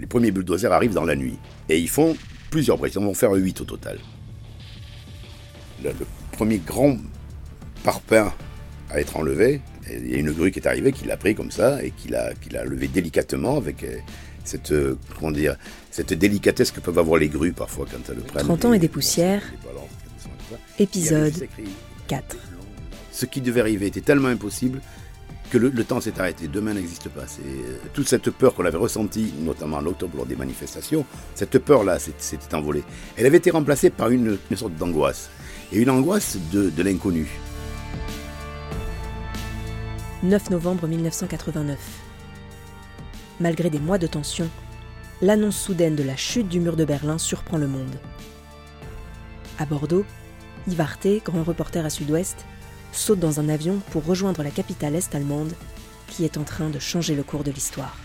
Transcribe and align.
les 0.00 0.06
premiers 0.06 0.30
bulldozers 0.30 0.72
arrivent 0.72 0.94
dans 0.94 1.04
la 1.04 1.14
nuit. 1.14 1.38
Et 1.68 1.78
ils 1.78 1.88
font 1.88 2.16
plusieurs 2.50 2.78
briques. 2.78 2.94
Ils 2.94 3.02
vont 3.02 3.14
faire 3.14 3.32
8 3.32 3.60
au 3.60 3.64
total. 3.64 3.98
Le, 5.84 5.90
le 5.90 6.06
premier 6.32 6.58
grand 6.58 6.96
parpaing 7.84 8.32
à 8.90 9.00
être 9.00 9.16
enlevé, 9.16 9.60
il 9.90 10.10
y 10.10 10.14
a 10.14 10.18
une 10.18 10.32
grue 10.32 10.50
qui 10.50 10.58
est 10.58 10.66
arrivée, 10.66 10.92
qui 10.92 11.06
l'a 11.06 11.16
pris 11.16 11.34
comme 11.34 11.50
ça 11.50 11.82
et 11.82 11.90
qui 11.90 12.08
l'a 12.08 12.34
qu'il 12.34 12.56
a 12.56 12.64
levé 12.64 12.88
délicatement 12.88 13.56
avec 13.56 13.84
euh, 13.84 13.96
cette, 14.44 14.72
euh, 14.72 14.98
comment 15.18 15.30
dire, 15.30 15.56
cette 15.90 16.12
délicatesse 16.12 16.70
que 16.70 16.80
peuvent 16.80 16.98
avoir 16.98 17.18
les 17.18 17.28
grues 17.28 17.52
parfois 17.52 17.86
quand 17.90 17.98
elles 18.08 18.16
le 18.16 18.22
prennent. 18.22 18.46
30 18.46 18.64
ans 18.66 18.72
et 18.72 18.78
des 18.78 18.82
les 18.82 18.88
poussières. 18.88 19.42
Épisode 20.78 21.32
juste 21.32 21.42
écrit, 21.42 21.70
4. 22.08 22.36
ce 23.12 23.26
qui 23.26 23.40
devait 23.40 23.60
arriver 23.60 23.86
était 23.86 24.00
tellement 24.00 24.28
impossible 24.28 24.80
que 25.50 25.58
le, 25.58 25.84
temps 25.84 26.00
s'est 26.00 26.18
arrêté. 26.18 26.48
Demain 26.48 26.74
n'existe 26.74 27.08
pas. 27.08 27.22
Euh, 27.44 27.76
toute 27.92 28.08
cette 28.08 28.30
peur 28.30 28.54
qu'on 28.54 28.64
avait 28.64 28.78
ressentie, 28.78 29.34
notamment 29.40 29.78
en 29.78 29.86
octobre 29.86 30.16
lors 30.18 30.26
des 30.26 30.36
manifestations. 30.36 31.04
Cette 31.34 31.58
peur-là 31.58 31.98
s'était 31.98 32.54
envolée. 32.54 32.84
Elle 33.16 33.26
avait 33.26 33.38
été 33.38 33.50
remplacée 33.50 33.90
par 33.90 34.10
une, 34.10 34.38
sorte 34.54 34.74
d'angoisse 34.76 35.30
et 35.72 35.80
une 35.80 35.90
angoisse 35.90 36.38
de, 36.52 36.70
de 36.70 36.82
l'inconnu. 36.82 37.26
9 40.22 40.50
novembre 40.50 40.86
1989. 40.86 41.78
Malgré 43.40 43.70
des 43.70 43.78
mois 43.78 43.98
de 43.98 44.06
tension, 44.06 44.48
l'annonce 45.22 45.56
soudaine 45.56 45.96
de 45.96 46.02
la 46.02 46.16
chute 46.16 46.48
du 46.48 46.60
mur 46.60 46.76
de 46.76 46.84
Berlin 46.84 47.18
surprend 47.18 47.58
le 47.58 47.66
monde. 47.66 47.96
À 49.58 49.66
Bordeaux, 49.66 50.04
Yves 50.68 50.80
Arté, 50.80 51.22
grand 51.24 51.42
reporter 51.42 51.84
à 51.84 51.90
Sud-Ouest, 51.90 52.46
saute 52.92 53.18
dans 53.18 53.40
un 53.40 53.48
avion 53.48 53.80
pour 53.90 54.04
rejoindre 54.04 54.42
la 54.42 54.50
capitale 54.50 54.94
est-allemande 54.94 55.52
qui 56.08 56.24
est 56.24 56.36
en 56.36 56.44
train 56.44 56.70
de 56.70 56.78
changer 56.78 57.14
le 57.14 57.22
cours 57.22 57.44
de 57.44 57.50
l'histoire. 57.50 57.96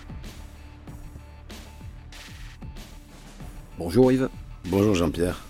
Bonjour 3.77 4.12
Yves. 4.12 4.30
Bonjour 4.70 4.96
Jean-Pierre. 4.96 5.44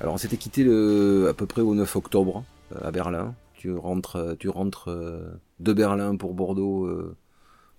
Alors 0.00 0.14
on 0.14 0.18
s'était 0.18 0.36
quitté 0.36 0.64
le, 0.64 1.28
à 1.30 1.34
peu 1.34 1.46
près 1.46 1.62
au 1.62 1.74
9 1.74 1.96
octobre 1.96 2.44
euh, 2.72 2.88
à 2.88 2.90
Berlin. 2.90 3.34
Tu 3.54 3.72
rentres, 3.74 4.16
euh, 4.16 4.34
tu 4.38 4.48
rentres 4.48 4.90
euh, 4.90 5.40
de 5.60 5.72
Berlin 5.72 6.16
pour 6.16 6.34
Bordeaux 6.34 6.88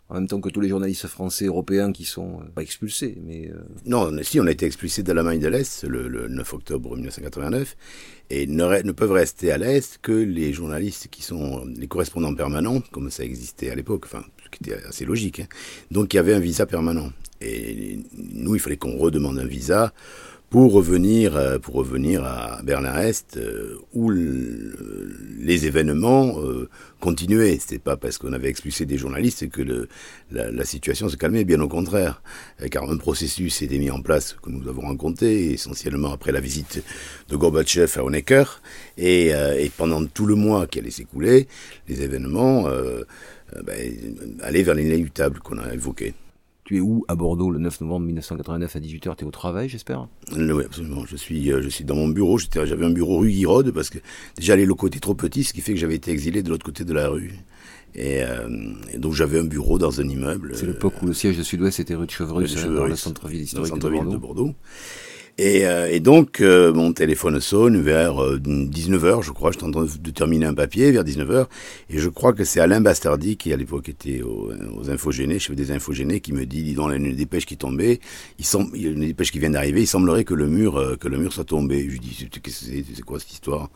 en 0.10 0.16
même 0.16 0.28
temps 0.28 0.40
que 0.40 0.50
tous 0.50 0.62
les 0.62 0.70
journalistes 0.70 1.08
français 1.08 1.46
européens 1.46 1.92
qui 1.92 2.06
sont 2.06 2.40
euh, 2.42 2.46
pas 2.56 2.62
expulsés, 2.62 3.18
mais 3.26 3.50
euh, 3.50 3.58
Non, 3.86 4.10
on- 4.12 4.24
si, 4.24 4.40
on 4.40 4.46
a 4.48 4.52
été 4.52 4.66
expulsés 4.66 5.04
de 5.04 5.12
l'Allemagne 5.12 5.40
de 5.40 5.48
l'Est 5.48 5.84
le, 5.84 6.08
le 6.08 6.28
9 6.28 6.54
octobre 6.54 6.96
1989 6.96 7.76
et 8.30 8.46
ne 8.48 8.92
peuvent 8.92 9.12
rester 9.12 9.52
à 9.52 9.58
l'Est 9.58 10.00
que 10.02 10.12
les 10.12 10.54
journalistes 10.54 11.08
qui 11.10 11.22
sont 11.24 11.66
les 11.66 11.88
correspondants 11.88 12.34
permanents, 12.36 12.82
comme 12.92 13.10
ça 13.12 13.24
existait 13.24 13.70
à 13.70 13.76
l'époque, 13.76 14.04
enfin, 14.06 14.24
ce 14.46 14.50
qui 14.58 14.70
était 14.70 14.84
assez 14.86 15.06
logique. 15.06 15.42
hein. 15.42 15.48
Donc 15.92 16.14
il 16.14 16.18
y 16.18 16.20
avait 16.20 16.34
un 16.34 16.40
visa 16.40 16.66
permanent. 16.66 17.12
Et 17.40 18.00
nous, 18.18 18.56
il 18.56 18.60
fallait 18.60 18.78
qu'on 18.78 18.98
redemande 18.98 19.38
un 19.40 19.46
visa 19.46 19.94
pour 20.50 20.72
revenir, 20.72 21.36
euh, 21.36 21.60
pour 21.60 21.76
revenir 21.76 22.24
à 22.24 22.62
Berlin-Est, 22.64 23.36
euh, 23.36 23.78
où 23.94 24.10
le- 24.10 25.14
les 25.40 25.66
événements 25.66 26.40
euh, 26.42 26.70
continuaient. 27.02 27.58
C'était 27.60 27.80
pas 27.80 27.98
parce 27.98 28.18
qu'on 28.18 28.32
avait 28.32 28.48
expulsé 28.48 28.86
des 28.86 28.98
journalistes 28.98 29.50
que 29.50 29.62
le, 29.62 29.90
la, 30.32 30.50
la 30.50 30.64
situation 30.64 31.10
se 31.10 31.18
calmait, 31.18 31.44
bien 31.44 31.60
au 31.60 31.68
contraire. 31.68 32.22
Car 32.72 32.90
un 32.90 32.96
processus 32.98 33.62
était 33.62 33.78
mis 33.78 33.92
en 33.92 34.02
place 34.02 34.38
que 34.42 34.50
nous 34.50 34.68
avons 34.70 34.88
raconté, 34.88 35.52
essentiellement 35.52 36.14
après 36.14 36.32
la 36.32 36.40
visite 36.40 36.82
de 37.30 37.36
Gorbatchev 37.36 37.92
à 38.00 38.04
Honecker. 38.06 38.62
Et, 38.98 39.28
et 39.28 39.72
pendant 39.76 40.06
tout 40.06 40.26
le 40.26 40.36
mois 40.36 40.66
qui 40.66 40.80
allait 40.80 40.92
s'écouler, 40.92 41.48
les 41.90 42.02
événements 42.02 42.68
euh, 42.70 43.04
ben, 43.66 43.76
allaient 44.42 44.64
vers 44.64 44.76
l'inéluctable 44.76 45.40
qu'on 45.40 45.58
a 45.58 45.74
évoqué. 45.74 46.14
Tu 46.68 46.76
es 46.76 46.80
où 46.82 47.06
à 47.08 47.16
Bordeaux 47.16 47.50
le 47.50 47.60
9 47.60 47.80
novembre 47.80 48.06
1989 48.08 48.76
à 48.76 48.80
18h 48.82 49.16
Tu 49.16 49.24
es 49.24 49.24
au 49.24 49.32
travail, 49.32 49.70
j'espère? 49.70 50.10
Oui, 50.36 50.66
absolument. 50.66 51.06
Je 51.06 51.16
suis, 51.16 51.50
euh, 51.50 51.62
je 51.62 51.70
suis 51.70 51.86
dans 51.86 51.96
mon 51.96 52.10
bureau. 52.10 52.38
J'avais 52.38 52.86
un 52.86 52.90
bureau 52.90 53.20
rue 53.20 53.32
Guirode 53.32 53.72
parce 53.72 53.90
que 53.90 54.00
déjà 54.36 54.58
les 54.58 54.66
locaux 54.66 54.88
étaient 54.88 55.00
trop 55.00 55.16
petits, 55.16 55.46
ce 55.46 55.54
qui 55.54 55.62
fait 55.62 55.74
que 55.74 55.80
j'avais 55.80 55.96
été 55.96 56.12
exilé 56.12 56.44
de 56.44 56.50
l'autre 56.50 56.66
côté 56.66 56.84
de 56.84 56.92
la 56.94 57.08
rue. 57.08 57.32
Et, 57.96 58.22
euh, 58.22 58.50
et 58.94 58.98
donc 58.98 59.14
j'avais 59.14 59.40
un 59.40 59.46
bureau 59.46 59.80
dans 59.80 60.02
un 60.02 60.10
immeuble. 60.10 60.52
C'est 60.56 60.66
l'époque 60.66 61.02
où 61.02 61.06
le 61.06 61.14
siège 61.14 61.38
de 61.38 61.44
Sud-Ouest 61.44 61.80
était 61.80 61.96
rue 61.96 62.02
de 62.06 62.08
de 62.08 62.12
Chevreuse, 62.12 62.54
dans 62.66 62.86
le 62.86 62.96
centre-ville 62.98 63.42
historique 63.44 63.68
de 63.68 63.70
centre-ville 63.70 64.02
Bordeaux. 64.02 64.12
de 64.12 64.18
Bordeaux. 64.22 64.56
Et, 65.40 65.68
euh, 65.68 65.88
et 65.92 66.00
donc, 66.00 66.42
euh, 66.42 66.74
mon 66.74 66.94
téléphone 66.94 67.40
sonne 67.40 67.80
vers 67.80 68.24
euh, 68.24 68.40
19h, 68.40 69.22
je 69.22 69.32
crois. 69.32 69.52
Je 69.52 69.64
en 69.64 69.72
train 69.72 69.86
de 69.86 70.10
terminer 70.10 70.48
un 70.48 70.56
papier 70.56 70.92
vers 70.92 71.04
19h. 71.04 71.46
Et 71.92 72.00
je 72.00 72.10
crois 72.10 72.34
que 72.34 72.44
c'est 72.44 72.60
Alain 72.60 72.82
Bastardi, 72.82 73.38
qui 73.38 73.54
à 73.54 73.56
l'époque 73.56 73.88
était 73.88 74.24
aux, 74.24 74.52
aux 74.76 74.90
infogénés, 74.90 75.38
chef 75.38 75.56
des 75.56 75.72
infogénés, 75.72 76.22
qui 76.22 76.34
me 76.34 76.46
dit, 76.46 76.64
dis 76.64 76.74
donc, 76.74 76.92
il 76.96 77.06
une 77.06 77.16
dépêche 77.16 77.46
qui 77.46 77.56
tombée. 77.56 78.00
Il, 78.40 78.46
semble, 78.46 78.76
y 78.76 78.86
une 78.86 79.06
dépêche 79.06 79.32
qui 79.32 79.38
vient 79.38 79.52
d'arriver. 79.52 79.82
Il 79.82 79.88
semblerait 79.88 80.24
que 80.24 80.34
le 80.34 80.48
mur, 80.48 80.78
euh, 80.78 80.96
que 80.96 81.08
le 81.08 81.18
mur 81.18 81.32
soit 81.32 81.46
tombé. 81.46 81.84
Je 81.84 81.92
lui 81.92 82.00
dis, 82.00 82.28
c'est 82.44 83.02
quoi 83.04 83.20
cette 83.20 83.32
histoire? 83.32 83.70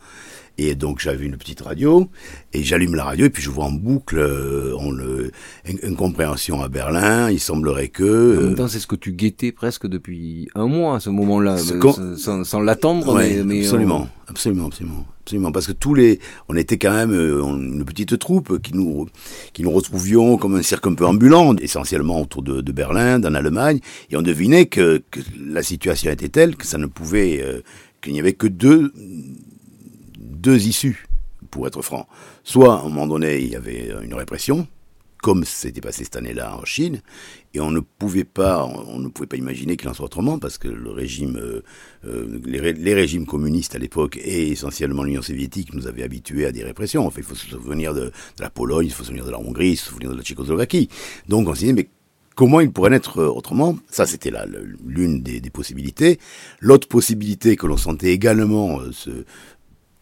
Et 0.58 0.74
donc, 0.74 1.00
j'avais 1.00 1.26
une 1.26 1.36
petite 1.36 1.60
radio. 1.60 2.08
Et 2.52 2.62
j'allume 2.62 2.94
la 2.94 3.04
radio. 3.04 3.26
Et 3.26 3.30
puis, 3.30 3.42
je 3.42 3.50
vois 3.50 3.64
en 3.64 3.72
boucle 3.72 4.18
euh, 4.18 4.74
on 4.78 4.90
le, 4.90 5.30
une, 5.66 5.78
incompréhension 5.82 6.62
à 6.62 6.68
Berlin. 6.68 7.30
Il 7.30 7.40
semblerait 7.40 7.88
que... 7.88 8.38
En 8.38 8.42
même 8.42 8.52
euh, 8.52 8.56
temps, 8.56 8.68
c'est 8.68 8.80
ce 8.80 8.86
que 8.86 8.96
tu 8.96 9.12
guettais 9.12 9.52
presque 9.52 9.86
depuis 9.86 10.48
un 10.54 10.66
mois 10.66 10.96
à 10.96 11.00
ce 11.00 11.10
moment-là, 11.10 11.56
euh, 11.56 12.16
sans, 12.44 12.60
l'attendre. 12.60 13.14
Ouais, 13.14 13.36
mais, 13.36 13.44
mais, 13.44 13.64
absolument, 13.64 14.08
absolument, 14.28 14.66
absolument, 14.66 15.06
absolument, 15.22 15.52
parce 15.52 15.66
que 15.66 15.72
tous 15.72 15.94
les, 15.94 16.18
on 16.48 16.56
était 16.56 16.78
quand 16.78 16.92
même 16.92 17.12
euh, 17.12 17.42
une 17.42 17.84
petite 17.84 18.18
troupe 18.18 18.60
qui 18.60 18.74
nous, 18.74 19.08
qui 19.52 19.62
nous 19.62 19.70
retrouvions 19.70 20.36
comme 20.36 20.56
un 20.56 20.62
cirque 20.62 20.86
un 20.86 20.94
peu 20.94 21.06
ambulant, 21.06 21.54
essentiellement 21.56 22.20
autour 22.20 22.42
de, 22.42 22.60
de 22.60 22.72
Berlin, 22.72 23.18
dans 23.18 23.30
l'Allemagne, 23.30 23.80
et 24.10 24.16
on 24.16 24.22
devinait 24.22 24.66
que, 24.66 25.02
que 25.10 25.20
la 25.38 25.62
situation 25.62 26.10
était 26.10 26.28
telle 26.28 26.56
que 26.56 26.66
ça 26.66 26.78
ne 26.78 26.86
pouvait, 26.86 27.40
euh, 27.42 27.62
qu'il 28.00 28.12
n'y 28.12 28.20
avait 28.20 28.34
que 28.34 28.46
deux, 28.46 28.92
deux 30.42 30.66
issues, 30.66 31.06
pour 31.50 31.66
être 31.66 31.82
franc. 31.82 32.06
Soit, 32.44 32.74
à 32.74 32.80
un 32.80 32.84
moment 32.84 33.06
donné, 33.06 33.40
il 33.40 33.50
y 33.50 33.56
avait 33.56 33.92
une 34.02 34.14
répression, 34.14 34.66
comme 35.22 35.44
c'était 35.44 35.80
passé 35.80 36.02
cette 36.02 36.16
année-là 36.16 36.56
en 36.56 36.64
Chine, 36.64 37.00
et 37.54 37.60
on 37.60 37.70
ne 37.70 37.78
pouvait 37.80 38.24
pas, 38.24 38.64
on 38.64 38.98
ne 38.98 39.08
pouvait 39.08 39.28
pas 39.28 39.36
imaginer 39.36 39.76
qu'il 39.76 39.88
en 39.88 39.94
soit 39.94 40.06
autrement, 40.06 40.40
parce 40.40 40.58
que 40.58 40.66
le 40.66 40.90
régime, 40.90 41.36
euh, 41.36 41.62
euh, 42.04 42.40
les, 42.44 42.58
ré- 42.58 42.72
les 42.72 42.94
régimes 42.94 43.24
communistes 43.24 43.76
à 43.76 43.78
l'époque 43.78 44.16
et 44.16 44.50
essentiellement 44.50 45.04
l'Union 45.04 45.22
soviétique 45.22 45.74
nous 45.74 45.86
avaient 45.86 46.02
habitués 46.02 46.46
à 46.46 46.50
des 46.50 46.64
répressions. 46.64 47.06
Enfin, 47.06 47.20
il 47.20 47.24
faut 47.24 47.36
se 47.36 47.46
souvenir 47.46 47.94
de, 47.94 48.10
la 48.40 48.50
Pologne, 48.50 48.86
il 48.86 48.92
faut 48.92 49.04
se 49.04 49.08
souvenir 49.08 49.24
de 49.24 49.30
la 49.30 49.38
Hongrie, 49.38 49.70
il 49.70 49.76
faut 49.76 49.84
se 49.84 49.90
souvenir 49.90 50.10
de 50.10 50.16
la 50.16 50.22
Tchécoslovaquie. 50.24 50.88
Donc 51.28 51.46
on 51.48 51.54
s'est 51.54 51.66
dit, 51.66 51.72
mais 51.72 51.88
comment 52.34 52.60
il 52.60 52.72
pourrait 52.72 52.90
euh, 52.90 53.28
autrement? 53.28 53.78
Ça, 53.90 54.06
c'était 54.06 54.32
l'une 54.84 55.22
des, 55.22 55.40
des 55.40 55.50
possibilités. 55.50 56.18
L'autre 56.60 56.88
possibilité 56.88 57.56
que 57.56 57.66
l'on 57.68 57.76
sentait 57.76 58.12
également 58.12 58.80
euh, 58.80 58.90
se 58.90 59.24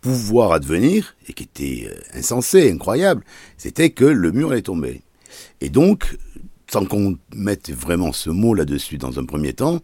pouvoir 0.01 0.53
advenir, 0.53 1.15
et 1.29 1.33
qui 1.33 1.45
était 1.45 1.89
euh, 1.91 2.19
insensé, 2.19 2.71
incroyable, 2.71 3.25
c'était 3.57 3.91
que 3.91 4.05
le 4.05 4.33
mur 4.33 4.53
allait 4.53 4.63
tomber. 4.63 5.03
Et 5.61 5.69
donc, 5.69 6.17
sans 6.71 6.87
qu'on 6.87 7.19
mette 7.35 7.71
vraiment 7.71 8.13
ce 8.13 8.31
mot 8.31 8.55
là-dessus 8.55 8.99
dans 8.99 9.19
un 9.19 9.25
premier 9.25 9.53
temps, 9.53 9.81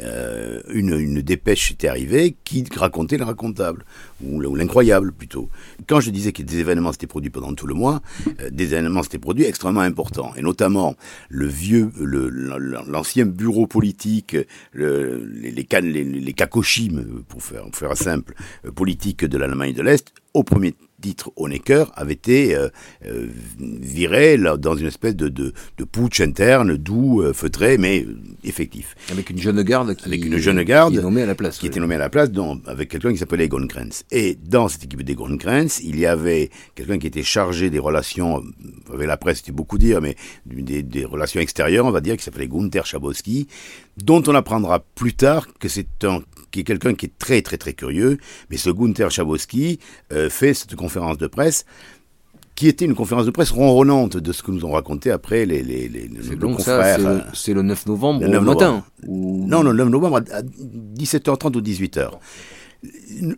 euh, 0.00 0.60
une, 0.72 0.98
dépêche 1.22 1.70
était 1.70 1.88
arrivée 1.88 2.36
qui 2.44 2.64
racontait 2.76 3.16
l'inracontable, 3.16 3.84
ou, 4.24 4.40
l- 4.40 4.46
ou 4.48 4.54
l'incroyable 4.56 5.12
plutôt. 5.12 5.48
Quand 5.86 6.00
je 6.00 6.10
disais 6.10 6.32
que 6.32 6.42
des 6.42 6.58
événements 6.58 6.92
s'étaient 6.92 7.06
produits 7.06 7.30
pendant 7.30 7.54
tout 7.54 7.66
le 7.66 7.74
mois, 7.74 8.02
euh, 8.40 8.50
des 8.50 8.74
événements 8.74 9.02
s'étaient 9.02 9.18
produits 9.18 9.44
extrêmement 9.44 9.80
importants, 9.80 10.32
et 10.36 10.42
notamment 10.42 10.96
le 11.28 11.46
vieux, 11.46 11.90
le- 12.00 12.28
l'ancien 12.88 13.26
bureau 13.26 13.66
politique, 13.66 14.36
le- 14.72 15.24
les, 15.24 15.50
les, 15.52 16.04
les, 16.04 16.34
pour 17.28 17.42
faire, 17.42 17.62
pour 17.64 17.76
faire 17.76 17.96
simple, 17.96 18.34
euh, 18.64 18.70
politique 18.72 19.24
de 19.24 19.38
l'Allemagne 19.38 19.74
de 19.74 19.82
l'Est, 19.82 20.12
au 20.34 20.42
premier 20.42 20.74
titre 21.04 21.32
Honecker 21.36 21.84
avait 21.96 22.14
été 22.14 22.54
euh, 22.54 22.68
euh, 23.04 23.26
viré 23.58 24.38
là, 24.38 24.56
dans 24.56 24.74
une 24.74 24.86
espèce 24.86 25.14
de, 25.14 25.28
de, 25.28 25.52
de 25.76 25.84
putsch 25.84 26.20
interne, 26.22 26.78
doux, 26.78 27.20
euh, 27.20 27.34
feutré, 27.34 27.76
mais 27.76 28.06
effectif. 28.42 28.96
Avec 29.10 29.28
une 29.28 29.38
jeune 29.38 29.62
garde 29.62 29.94
qui, 29.94 30.06
Avec 30.06 30.24
une 30.24 30.38
jeune 30.38 30.62
garde 30.62 30.94
qui 30.94 31.02
nommée 31.02 31.20
à 31.20 31.26
la 31.26 31.34
place. 31.34 31.58
qui 31.58 31.64
oui. 31.64 31.68
était 31.68 31.80
nommé 31.80 31.96
à 31.96 31.98
la 31.98 32.08
place 32.08 32.30
dont, 32.30 32.58
avec 32.66 32.88
quelqu'un 32.88 33.12
qui 33.12 33.18
s'appelait 33.18 33.44
Egon 33.44 33.66
Krenz. 33.66 34.04
Et 34.10 34.34
dans 34.34 34.68
cette 34.68 34.84
équipe 34.84 35.02
d'Egon 35.02 35.36
Krenz, 35.36 35.80
il 35.84 35.98
y 35.98 36.06
avait 36.06 36.48
quelqu'un 36.74 36.98
qui 36.98 37.06
était 37.06 37.22
chargé 37.22 37.68
des 37.68 37.78
relations, 37.78 38.42
avec 38.90 39.06
la 39.06 39.18
presse, 39.18 39.38
c'était 39.38 39.52
beaucoup 39.52 39.76
dire, 39.76 40.00
mais 40.00 40.16
des, 40.46 40.82
des 40.82 41.04
relations 41.04 41.40
extérieures, 41.40 41.84
on 41.84 41.90
va 41.90 42.00
dire, 42.00 42.16
qui 42.16 42.24
s'appelait 42.24 42.48
Gunther 42.48 42.86
Schabowski, 42.86 43.46
dont 44.02 44.22
on 44.26 44.34
apprendra 44.34 44.80
plus 44.94 45.12
tard 45.12 45.48
que 45.60 45.68
c'est 45.68 46.04
un 46.04 46.22
qui 46.54 46.60
est 46.60 46.64
quelqu'un 46.64 46.94
qui 46.94 47.06
est 47.06 47.18
très 47.18 47.42
très 47.42 47.58
très 47.58 47.72
curieux, 47.74 48.18
mais 48.48 48.56
ce 48.56 48.70
Gunther 48.70 49.10
Schabowski 49.10 49.80
euh, 50.12 50.30
fait 50.30 50.54
cette 50.54 50.74
conférence 50.76 51.18
de 51.18 51.26
presse 51.26 51.64
qui 52.54 52.68
était 52.68 52.84
une 52.84 52.94
conférence 52.94 53.26
de 53.26 53.32
presse 53.32 53.50
ronronnante 53.50 54.16
de 54.16 54.32
ce 54.32 54.44
que 54.44 54.52
nous 54.52 54.64
ont 54.64 54.70
raconté 54.70 55.10
après 55.10 55.44
les, 55.44 55.64
les, 55.64 55.88
les, 55.88 56.08
nos 56.08 56.36
donc 56.36 56.60
ça, 56.60 56.76
confrères. 56.76 56.96
c'est 57.00 57.06
euh, 57.06 57.14
le, 57.16 57.22
c'est 57.34 57.52
le 57.54 57.62
9 57.62 57.86
novembre 57.86 58.20
le 58.20 58.28
au 58.28 58.30
9 58.30 58.42
matin. 58.44 58.66
novembre. 58.66 58.84
ou- 59.08 59.44
non, 59.48 59.64
non, 59.64 59.70
le 59.72 59.76
9 59.78 59.88
novembre 59.88 60.16
à 60.18 60.42
17h30 60.42 61.56
ou 61.56 61.60
18h. 61.60 62.10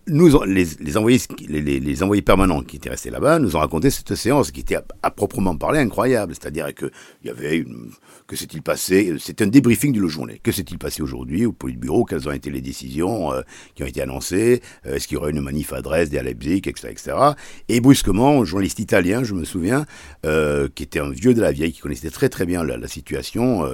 Nous, 0.07 0.43
les, 0.45 0.97
envoyés, 0.97 2.23
permanents 2.23 2.63
qui 2.63 2.77
étaient 2.77 2.91
restés 2.91 3.11
là-bas 3.11 3.39
nous 3.39 3.57
ont 3.57 3.61
raconté 3.61 3.91
cette 3.91 4.15
séance 4.15 4.51
qui 4.51 4.61
était 4.61 4.79
à, 5.03 5.11
proprement 5.11 5.57
parler 5.57 5.79
incroyable. 5.79 6.35
C'est-à-dire 6.35 6.75
que 6.75 6.91
il 7.23 7.29
y 7.29 7.31
avait 7.31 7.57
une, 7.57 7.91
que 8.27 8.37
s'est-il 8.37 8.63
passé 8.63 9.15
C'est 9.19 9.43
un 9.43 9.47
débriefing 9.47 9.93
de 9.93 10.01
la 10.01 10.09
journée. 10.09 10.41
Que 10.43 10.53
s'est-il 10.53 10.79
passé 10.79 11.03
aujourd'hui 11.03 11.47
au 11.47 11.53
Politburo? 11.53 12.05
Quelles 12.05 12.29
ont 12.29 12.33
été 12.33 12.51
les 12.51 12.61
décisions 12.61 13.33
euh, 13.33 13.43
qui 13.75 13.83
ont 13.83 13.87
été 13.87 14.03
annoncées? 14.03 14.63
Euh, 14.87 14.97
Est-ce 14.97 15.07
qu'il 15.07 15.17
y 15.17 15.19
aurait 15.19 15.31
une 15.31 15.41
manif 15.41 15.73
à 15.73 15.83
Dresde 15.83 16.15
et 16.15 16.19
à 16.19 16.23
Leipzig, 16.23 16.63
etc., 16.67 16.89
etc. 16.91 17.17
Et 17.69 17.81
brusquement, 17.81 18.41
un 18.41 18.45
journaliste 18.45 18.79
italien, 18.79 19.25
je 19.25 19.35
me 19.35 19.45
souviens, 19.45 19.87
euh, 20.25 20.69
qui 20.75 20.83
était 20.83 21.01
un 21.01 21.11
vieux 21.11 21.35
de 21.35 21.41
la 21.41 21.53
vieille, 21.53 21.73
qui 21.73 21.81
connaissait 21.81 22.11
très 22.11 22.29
très 22.29 22.47
bien 22.47 22.65
la 22.65 22.89
situation 22.89 23.65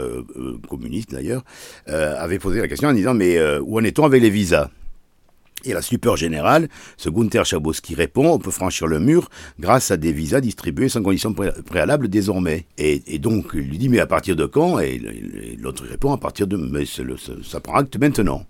communiste 0.69 1.13
d'ailleurs, 1.13 1.45
avait 1.87 2.39
posé 2.39 2.61
la 2.61 2.69
question 2.69 2.89
en 2.89 2.93
disant 2.93 3.15
mais 3.15 3.39
où 3.61 3.79
en 3.79 3.85
est-on 3.85 4.05
avec 4.05 4.23
les 4.23 4.31
visas? 4.31 4.71
Et 5.65 5.73
la 5.73 5.83
super 5.83 6.17
générale, 6.17 6.69
ce 6.97 7.09
Gunther 7.09 7.45
Schabowski 7.45 7.95
répond, 7.95 8.33
on 8.33 8.39
peut 8.39 8.51
franchir 8.51 8.87
le 8.87 9.01
mur 9.01 9.29
grâce 9.59 9.91
à 9.91 9.97
des 9.97 10.13
visas 10.13 10.41
distribués 10.41 10.89
sans 10.89 11.03
condition 11.03 11.35
préalable 11.35 12.09
désormais. 12.09 12.67
Et, 12.79 13.19
donc, 13.19 13.51
il 13.55 13.69
lui 13.69 13.79
dit, 13.79 13.89
mais 13.89 14.01
à 14.01 14.07
partir 14.07 14.37
de 14.37 14.47
quand? 14.47 14.79
Et 14.79 14.99
l'autre 15.59 15.85
répond, 15.87 16.13
à 16.13 16.19
partir 16.19 16.47
de, 16.47 16.57
mais 16.57 16.85
ça 16.87 17.61
prend 17.61 17.77
acte 17.77 17.97
maintenant. 17.99 18.47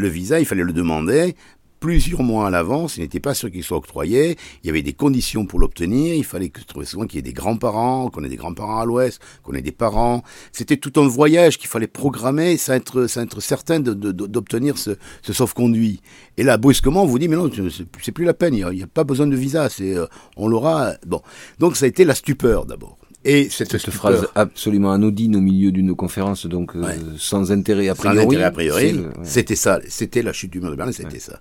Le 0.00 0.08
visa, 0.08 0.38
il 0.38 0.46
fallait 0.46 0.62
le 0.62 0.72
demander 0.72 1.34
plusieurs 1.80 2.22
mois 2.22 2.46
à 2.48 2.50
l'avance, 2.50 2.96
il 2.96 3.00
n'était 3.00 3.20
pas 3.20 3.34
sûr 3.34 3.50
qu'il 3.50 3.62
soit 3.62 3.76
octroyé, 3.76 4.36
il 4.62 4.66
y 4.66 4.70
avait 4.70 4.82
des 4.82 4.92
conditions 4.92 5.46
pour 5.46 5.58
l'obtenir, 5.58 6.14
il 6.14 6.24
fallait 6.24 6.48
que 6.48 6.60
souvent 6.84 7.06
qu'il 7.06 7.16
y 7.16 7.18
ait 7.18 7.22
des 7.22 7.32
grands-parents, 7.32 8.10
qu'on 8.10 8.24
ait 8.24 8.28
des 8.28 8.36
grands-parents 8.36 8.80
à 8.80 8.84
l'ouest, 8.84 9.20
qu'on 9.42 9.54
ait 9.54 9.62
des 9.62 9.72
parents. 9.72 10.22
C'était 10.52 10.76
tout 10.76 11.00
un 11.00 11.06
voyage 11.06 11.58
qu'il 11.58 11.68
fallait 11.68 11.86
programmer 11.86 12.56
sans 12.56 12.74
être, 12.74 13.06
certain 13.40 13.80
d'obtenir 13.80 14.78
ce, 14.78 14.90
ce 15.22 15.32
sauf-conduit. 15.32 16.00
Et 16.36 16.42
là, 16.42 16.56
brusquement, 16.56 17.02
on 17.02 17.06
vous 17.06 17.18
dit, 17.18 17.28
mais 17.28 17.36
non, 17.36 17.50
c'est 18.02 18.12
plus 18.12 18.24
la 18.24 18.34
peine, 18.34 18.54
il 18.54 18.66
n'y 18.66 18.82
a, 18.82 18.86
pas 18.86 19.04
besoin 19.04 19.26
de 19.26 19.36
visa, 19.36 19.68
c'est, 19.68 19.94
euh, 19.94 20.06
on 20.36 20.48
l'aura. 20.48 20.94
Bon. 21.06 21.22
Donc 21.58 21.76
ça 21.76 21.84
a 21.84 21.88
été 21.88 22.04
la 22.04 22.14
stupeur 22.14 22.66
d'abord. 22.66 22.98
Et 23.24 23.48
cette, 23.50 23.76
phrase 23.90 24.28
absolument 24.36 24.92
anodine 24.92 25.36
au 25.36 25.40
milieu 25.40 25.72
d'une 25.72 25.94
conférence, 25.96 26.46
donc 26.46 26.76
euh, 26.76 26.82
sans 27.18 27.50
intérêt 27.50 27.88
a 27.88 27.94
priori. 27.94 28.16
Sans 28.16 28.24
intérêt 28.24 28.44
a 28.44 28.50
priori, 28.52 29.00
c'était 29.24 29.56
ça, 29.56 29.80
c'était 29.88 30.22
la 30.22 30.32
chute 30.32 30.52
du 30.52 30.60
mur 30.60 30.70
de 30.70 30.76
Berlin, 30.76 30.92
c'était 30.92 31.18
ça. 31.18 31.40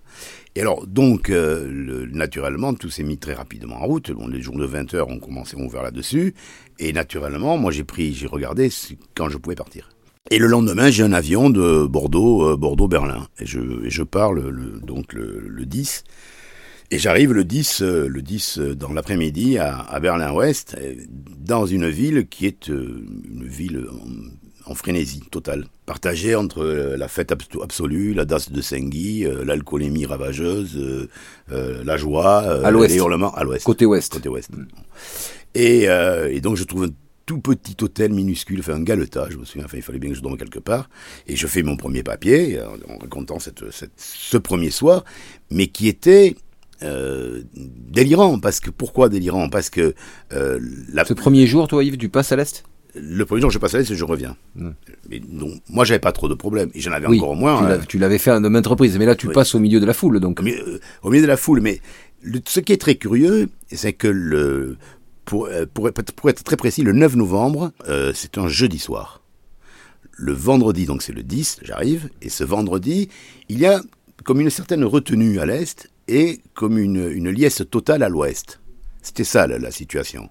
Et 0.56 0.62
alors, 0.62 0.88
donc, 0.88 1.30
euh, 1.30 1.70
le, 1.72 2.08
naturellement, 2.08 2.74
tout 2.74 2.90
s'est 2.90 3.04
mis 3.04 3.20
très 3.20 3.36
rapidement 3.36 3.76
en 3.76 3.86
route. 3.86 4.10
Bon, 4.12 4.28
les 4.28 4.42
jours 4.42 4.58
de 4.58 4.66
20 4.66 4.96
heures 4.96 5.08
ont 5.08 5.20
commencé 5.20 5.56
à 5.56 5.64
ouvrir 5.64 5.84
là-dessus. 5.84 6.34
Et 6.80 6.94
naturellement, 6.94 7.60
moi, 7.60 7.72
j'ai 7.72 7.84
pris, 7.84 8.12
j'ai 8.16 8.26
regardé 8.26 8.70
quand 9.16 9.30
je 9.30 9.38
pouvais 9.38 9.56
partir. 9.56 9.90
Et 10.32 10.40
le 10.40 10.48
lendemain, 10.48 10.90
j'ai 10.90 11.04
un 11.04 11.14
avion 11.14 11.52
de 11.52 11.86
Bordeaux, 11.86 12.54
euh, 12.54 12.58
Bordeaux-Berlin. 12.58 13.28
Et 13.40 13.46
je, 13.46 13.60
et 13.86 13.92
je 13.92 14.02
pars 14.02 14.34
le, 14.34 14.80
donc 14.82 15.14
le, 15.14 15.46
le 15.48 15.66
10. 15.68 16.04
Et 16.90 17.00
j'arrive 17.00 17.34
le 17.34 17.44
10, 17.44 17.82
euh, 17.82 18.08
le 18.08 18.22
10 18.22 18.60
euh, 18.60 18.76
dans 18.76 18.94
l'après-midi 18.94 19.58
à, 19.58 20.00
Berlin-Ouest, 20.00 20.78
euh, 20.80 20.96
dans 21.38 21.66
une 21.66 21.90
ville 21.90 22.28
qui 22.30 22.46
est 22.46 22.70
une 22.70 23.46
ville 23.46 23.86
en, 24.66 24.74
frénésie 24.74 25.22
totale, 25.30 25.66
partagée 25.86 26.36
entre 26.36 26.64
la 26.66 27.08
fête 27.08 27.34
absolue, 27.62 28.14
la 28.14 28.26
danse 28.26 28.52
de 28.52 28.62
Sengi, 28.62 29.26
l'alcoolémie 29.46 30.06
ravageuse, 30.06 31.08
la 31.50 31.96
joie, 31.96 32.40
à 32.66 32.70
les 32.70 32.98
hurlements 32.98 33.34
à 33.34 33.46
l'ouest. 33.46 33.64
Côté 33.64 33.86
ouest. 33.86 34.12
Côté 34.12 34.28
ouest. 34.28 34.52
Et, 35.56 35.84
et, 35.84 36.42
donc 36.42 36.58
je 36.58 36.66
trouve 36.66 36.84
un 36.84 36.90
tout 37.26 37.40
petit 37.40 37.78
hôtel 37.82 38.12
minuscule, 38.12 38.60
enfin 38.60 38.74
un 38.74 38.84
galetas, 38.84 39.30
je 39.30 39.38
me 39.38 39.46
souviens, 39.46 39.64
enfin 39.64 39.78
il 39.78 39.84
fallait 39.84 40.00
bien 40.00 40.10
que 40.10 40.18
je 40.18 40.22
dorme 40.22 40.36
quelque 40.36 40.60
part, 40.60 40.90
et 41.28 41.38
je 41.38 41.48
fais 41.48 41.64
mon 41.64 41.78
premier 41.78 42.04
papier, 42.04 42.60
en 42.62 42.98
racontant 42.98 43.40
cette, 43.40 43.72
cette, 43.72 43.94
ce 43.96 44.38
premier 44.38 44.70
soir, 44.70 45.06
mais 45.50 45.68
qui 45.68 45.88
était 45.88 46.36
euh, 46.84 47.42
délirant 47.56 48.40
parce 48.40 48.60
que 48.60 48.70
pourquoi 48.70 49.10
délirant? 49.10 49.50
Parce 49.50 49.70
que 49.72 49.96
euh, 50.34 50.60
la... 50.94 51.06
ce 51.06 51.14
premier 51.14 51.48
jour 51.48 51.68
toi 51.68 51.84
Yves 51.84 51.98
tu 51.98 52.10
passes 52.10 52.32
à 52.32 52.36
l'est 52.36 52.64
le 52.94 53.26
premier 53.26 53.42
jour 53.42 53.50
je 53.50 53.58
passe 53.58 53.74
à 53.74 53.80
l'est 53.80 53.90
et 53.90 53.96
je 53.96 54.06
reviens. 54.06 54.36
Hmm. 54.56 54.72
mais 55.10 55.20
non 55.28 55.50
moi 55.70 55.86
j'avais 55.86 56.00
pas 56.00 56.12
trop 56.12 56.30
de 56.30 56.36
problèmes 56.36 56.70
et 56.76 56.80
j'en 56.80 56.92
avais 56.92 57.08
encore 57.08 57.36
moins 57.36 57.68
hein. 57.68 57.80
tu 57.88 57.98
l'avais 57.98 58.20
fait 58.20 58.30
à 58.30 58.40
de 58.40 58.48
maintes 58.48 58.68
reprises 58.68 58.96
mais 59.00 59.06
là 59.08 59.16
tu 59.16 59.28
passes 59.30 59.56
au 59.56 59.60
milieu 59.60 59.80
de 59.80 59.86
la 59.88 59.94
foule 59.94 60.20
donc. 60.20 60.40
Euh, 60.42 60.80
au 61.02 61.10
milieu 61.10 61.24
de 61.24 61.28
la 61.28 61.38
foule 61.38 61.62
mais 61.62 61.82
ce 62.46 62.60
qui 62.60 62.74
est 62.74 62.82
très 62.82 62.96
curieux 62.96 63.50
c'est 63.72 63.94
que 63.94 64.08
le 64.08 64.78
pour, 65.26 65.50
pour, 65.74 65.92
pour, 65.92 66.30
être 66.30 66.44
très 66.44 66.58
précis 66.58 66.84
le 66.84 66.94
9 66.94 67.16
novembre 67.16 67.72
c'est 68.14 68.38
un 68.38 68.48
jeudi 68.48 68.78
soir. 68.78 69.22
Le 70.12 70.32
vendredi 70.32 70.86
donc 70.86 71.02
c'est 71.02 71.14
le 71.14 71.24
10 71.24 71.62
j'arrive 71.64 72.10
et 72.22 72.30
ce 72.30 72.44
vendredi 72.44 73.10
il 73.50 73.58
y 73.58 73.66
a 73.66 73.82
comme 74.24 74.42
une 74.42 74.50
certaine 74.52 74.84
retenue 74.84 75.40
à 75.40 75.46
l'est 75.48 75.90
et 76.08 76.40
comme 76.54 76.78
une, 76.78 77.30
liesse 77.30 77.64
totale 77.70 78.04
à 78.04 78.10
l'ouest. 78.10 78.60
C'était 79.02 79.24
ça 79.24 79.48
la, 79.48 79.72
situation. 79.72 80.30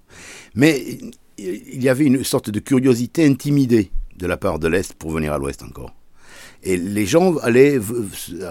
Mais 0.55 0.99
il 1.39 1.83
y 1.83 1.89
avait 1.89 2.05
une 2.05 2.25
sorte 2.25 2.51
de 2.51 2.61
curiosité 2.61 3.27
intimidée 3.27 3.91
de 4.17 4.27
la 4.27 4.37
part 4.37 4.59
de 4.59 4.69
l'Est 4.69 4.95
pour 4.95 5.11
venir 5.11 5.33
à 5.33 5.39
l'Ouest 5.39 5.63
encore. 5.63 5.95
Et 6.67 6.77
les 6.77 7.07
gens 7.07 7.37
allaient, 7.39 7.79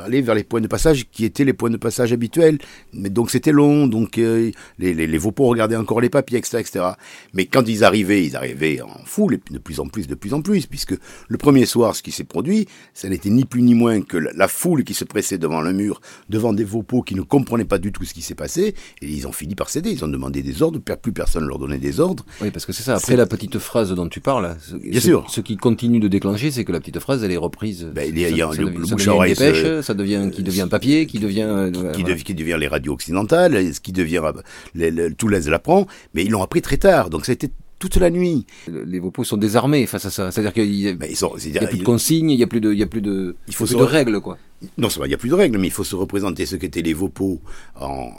allaient 0.03 0.21
vers 0.21 0.35
les 0.35 0.43
points 0.43 0.61
de 0.61 0.67
passage 0.67 1.05
qui 1.11 1.25
étaient 1.25 1.43
les 1.43 1.53
points 1.53 1.69
de 1.69 1.77
passage 1.77 2.13
habituels. 2.13 2.57
Mais 2.93 3.09
donc 3.09 3.29
c'était 3.29 3.51
long, 3.51 3.87
donc 3.87 4.17
euh, 4.17 4.51
les, 4.79 4.93
les, 4.93 5.05
les 5.05 5.17
regardaient 5.17 5.75
encore 5.75 6.01
les 6.01 6.09
papiers, 6.09 6.37
etc., 6.37 6.57
etc. 6.59 6.85
Mais 7.33 7.45
quand 7.45 7.67
ils 7.67 7.83
arrivaient, 7.83 8.25
ils 8.25 8.35
arrivaient 8.35 8.81
en 8.81 9.05
foule, 9.05 9.35
et 9.35 9.53
de 9.53 9.59
plus 9.59 9.79
en 9.79 9.87
plus, 9.87 10.07
de 10.07 10.15
plus 10.15 10.33
en 10.33 10.41
plus, 10.41 10.65
puisque 10.65 10.95
le 11.27 11.37
premier 11.37 11.65
soir, 11.65 11.95
ce 11.95 12.01
qui 12.01 12.11
s'est 12.11 12.23
produit, 12.23 12.67
ça 12.93 13.09
n'était 13.09 13.29
ni 13.29 13.45
plus 13.45 13.61
ni 13.61 13.73
moins 13.73 14.01
que 14.01 14.17
la, 14.17 14.47
foule 14.47 14.83
qui 14.83 14.93
se 14.93 15.03
pressait 15.03 15.37
devant 15.37 15.61
le 15.61 15.73
mur, 15.73 15.99
devant 16.29 16.53
des 16.53 16.63
Vopos 16.63 17.01
qui 17.01 17.15
ne 17.15 17.21
comprenaient 17.21 17.65
pas 17.65 17.79
du 17.79 17.91
tout 17.91 18.05
ce 18.05 18.13
qui 18.13 18.21
s'est 18.21 18.35
passé, 18.35 18.75
et 19.01 19.07
ils 19.07 19.27
ont 19.27 19.31
fini 19.31 19.55
par 19.55 19.69
céder. 19.69 19.91
Ils 19.91 20.05
ont 20.05 20.07
demandé 20.07 20.41
des 20.41 20.61
ordres, 20.61 20.79
plus 20.79 21.11
personne 21.11 21.43
ne 21.43 21.49
leur 21.49 21.59
donnait 21.59 21.77
des 21.77 21.99
ordres. 21.99 22.25
Oui, 22.41 22.51
parce 22.51 22.65
que 22.65 22.71
c'est 22.73 22.83
ça. 22.83 22.95
Après 22.95 23.15
la 23.15 23.25
petite 23.25 23.59
phrase 23.59 23.91
dont 23.91 24.07
tu 24.07 24.21
parles, 24.21 24.55
Bien 24.81 24.99
sûr. 24.99 25.25
ce 25.29 25.41
qui 25.41 25.57
continue 25.57 25.99
de 25.99 26.07
déclencher, 26.07 26.51
c'est 26.51 26.63
que 26.63 26.71
la 26.71 26.79
petite 26.79 26.99
phrase, 26.99 27.23
elle 27.23 27.31
est 27.31 27.37
reprise. 27.37 27.89
Ben, 27.93 28.04
il 28.09 28.19
y 28.19 28.41
a, 28.41 28.51
le, 28.51 28.65
bouche 28.67 29.07
à 29.07 29.13
oreille. 29.13 29.35
Pêche, 29.35 29.81
ça 29.81 29.93
devient, 29.93 30.29
qui 30.31 30.43
devient 30.43 30.67
papier, 30.69 31.05
qui 31.05 31.19
devient, 31.19 31.47
euh, 31.47 31.71
qui, 31.91 32.23
qui, 32.23 32.33
devient 32.33 32.57
les 32.59 32.67
radios 32.67 32.93
occidentales, 32.93 33.73
ce 33.73 33.79
qui 33.79 33.91
devient, 33.91 34.21
euh, 34.77 35.09
tout 35.17 35.27
l'Est 35.27 35.49
l'apprend, 35.49 35.87
mais 36.13 36.23
ils 36.23 36.31
l'ont 36.31 36.43
appris 36.43 36.61
très 36.61 36.77
tard, 36.77 37.09
donc 37.09 37.25
ça 37.25 37.31
a 37.31 37.33
été 37.33 37.49
toute 37.79 37.97
la 37.97 38.09
nuit. 38.09 38.45
Les 38.67 38.99
Vopos 38.99 39.25
sont 39.25 39.37
désarmés 39.37 39.85
face 39.85 40.05
à 40.05 40.09
ça. 40.09 40.31
C'est-à-dire 40.31 40.53
qu'il 40.53 40.71
n'y 40.71 40.87
a, 40.87 40.91
a, 40.91 41.67
plus 41.67 41.77
de 41.77 41.83
consignes, 41.83 42.31
il 42.31 42.37
n'y 42.37 42.43
a 42.43 42.47
plus 42.47 42.61
de, 42.61 42.71
il 42.71 42.79
y 42.79 42.83
a 42.83 42.87
plus 42.87 43.01
de, 43.01 43.35
il 43.47 43.53
faut 43.53 43.65
plus 43.65 43.75
de 43.75 43.83
règles, 43.83 44.21
quoi. 44.21 44.37
Non, 44.77 44.89
il 44.89 45.07
n'y 45.07 45.13
a 45.13 45.17
plus 45.17 45.29
de 45.29 45.35
règles, 45.35 45.57
mais 45.57 45.67
il 45.67 45.71
faut 45.71 45.83
se 45.83 45.95
représenter 45.95 46.45
ce 46.45 46.55
qu'étaient 46.55 46.81
les 46.81 46.93
Vopos 46.93 47.41
en, 47.79 48.11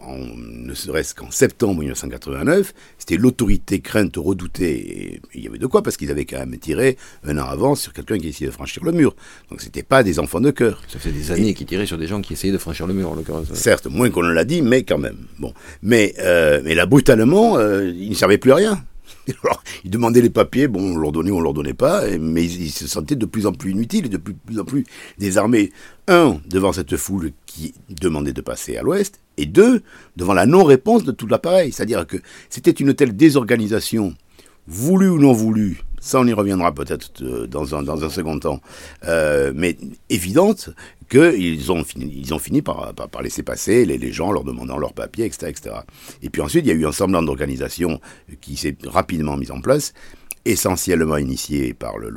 ne 0.49 0.75
serait-ce 0.75 1.15
qu'en 1.15 1.31
septembre 1.31 1.81
1989. 1.81 2.75
C'était 2.99 3.17
l'autorité 3.17 3.81
crainte, 3.81 4.17
redoutée. 4.17 4.75
Et 4.75 5.21
il 5.35 5.45
y 5.45 5.49
avait 5.49 5.59
de 5.59 5.67
quoi, 5.67 5.83
parce 5.83 5.97
qu'ils 5.97 6.11
avaient 6.11 6.25
quand 6.25 6.39
même 6.39 6.57
tiré 6.59 6.97
un 7.25 7.39
an 7.39 7.45
avant 7.45 7.75
sur 7.75 7.93
quelqu'un 7.93 8.19
qui 8.19 8.29
essayait 8.29 8.47
de 8.47 8.53
franchir 8.53 8.85
le 8.85 8.93
mur. 8.93 9.15
Donc 9.51 9.61
c'était 9.61 9.83
pas 9.83 10.03
des 10.03 10.19
enfants 10.19 10.41
de 10.41 10.51
cœur. 10.51 10.83
Ça 10.89 10.99
fait 10.99 11.13
des 11.13 11.31
années 11.31 11.55
qu'ils 11.55 11.67
tiraient 11.67 11.87
sur 11.87 11.99
des 11.99 12.07
gens 12.07 12.21
qui 12.21 12.33
essayaient 12.33 12.53
de 12.53 12.59
franchir 12.59 12.87
le 12.87 12.95
mur, 12.95 13.11
en 13.11 13.15
l'occurrence. 13.15 13.53
Certes, 13.55 13.87
moins 13.87 14.11
qu'on 14.11 14.23
l'a 14.23 14.45
dit, 14.45 14.63
mais 14.63 14.83
quand 14.83 14.99
même. 14.99 15.27
Bon. 15.39 15.53
Mais, 15.83 16.15
euh, 16.21 16.61
mais 16.65 16.75
là, 16.75 16.87
brutalement, 16.87 17.59
euh, 17.59 17.93
ils 17.97 18.11
ne 18.11 18.15
servaient 18.15 18.39
plus 18.39 18.53
à 18.53 18.57
rien. 18.57 18.85
Alors, 19.45 19.63
ils 19.85 19.91
demandaient 19.91 20.21
les 20.21 20.31
papiers, 20.31 20.69
bon, 20.69 20.95
on 20.95 20.99
leur 20.99 21.13
donnait, 21.13 21.31
on 21.31 21.41
leur 21.41 21.55
donnait 21.55 21.75
pas, 21.75 22.03
mais 22.19 22.45
ils, 22.45 22.71
se 22.71 22.87
sentaient 22.87 23.17
de 23.17 23.27
plus 23.27 23.47
en 23.47 23.53
plus 23.53 23.73
inutiles 23.73 24.07
et 24.07 24.09
de 24.09 24.19
plus, 24.19 24.37
en 24.59 24.65
plus 24.65 24.85
désarmés. 25.19 25.73
Un, 26.09 26.39
devant 26.49 26.73
cette 26.73 26.97
foule 26.97 27.33
qui 27.47 27.75
demandait 27.89 28.33
de 28.33 28.41
passer 28.41 28.77
à 28.77 28.83
l'ouest, 28.83 29.21
et 29.37 29.47
deux, 29.47 29.83
devant 30.17 30.35
la 30.35 30.47
non-réponse 30.47 31.05
de 31.05 31.13
tout 31.13 31.27
l'appareil. 31.27 31.73
C'est-à-dire 31.73 32.07
que 32.07 32.19
c'était 32.49 32.71
une 32.71 32.95
telle 32.95 33.17
désorganisation, 33.17 34.15
voulue 34.69 35.09
ou 35.09 35.19
non 35.19 35.33
voulue, 35.33 35.83
ça 36.07 36.21
on 36.21 36.27
y 36.27 36.33
reviendra 36.33 36.73
peut-être 36.73 37.11
euh, 37.23 37.47
dans 37.47 37.75
un, 37.75 37.83
dans 37.83 38.05
un 38.05 38.09
second 38.09 38.39
temps, 38.39 38.61
euh, 39.07 39.53
mais 39.55 39.77
évidente, 40.09 40.71
qu'ils 41.11 41.73
ont 41.73 41.85
fini, 41.85 42.25
ont 42.33 42.39
fini 42.39 42.63
par, 42.63 42.95
par, 42.95 43.23
laisser 43.23 43.43
passer 43.43 43.85
les, 43.85 43.99
les, 43.99 44.13
gens, 44.13 44.31
leur 44.31 44.45
demandant 44.45 44.79
leurs 44.79 44.93
papiers, 44.93 45.25
etc., 45.25 45.49
etc. 45.49 45.77
Et 46.23 46.31
puis 46.31 46.43
ensuite, 46.43 46.65
il 46.65 46.69
y 46.69 46.71
a 46.71 46.75
eu 46.75 46.87
un 46.87 46.93
semblant 46.93 47.23
d'organisation 47.23 48.01
qui 48.41 48.57
s'est 48.57 48.77
rapidement 48.85 49.37
mis 49.37 49.51
en 49.51 49.61
place, 49.61 49.95
essentiellement 50.45 51.17
initié 51.17 51.75
par 51.75 51.99
le, 51.99 52.11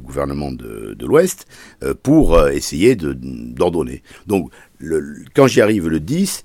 gouvernement 0.00 0.50
de, 0.50 0.96
l'Ouest, 1.04 1.46
euh, 1.82 1.94
pour 2.02 2.48
essayer 2.48 2.96
d'ordonner. 2.96 4.02
Donc, 4.26 4.50
le, 4.78 5.22
quand 5.34 5.46
j'y 5.46 5.60
arrive 5.60 5.88
le 5.88 6.00
10, 6.00 6.44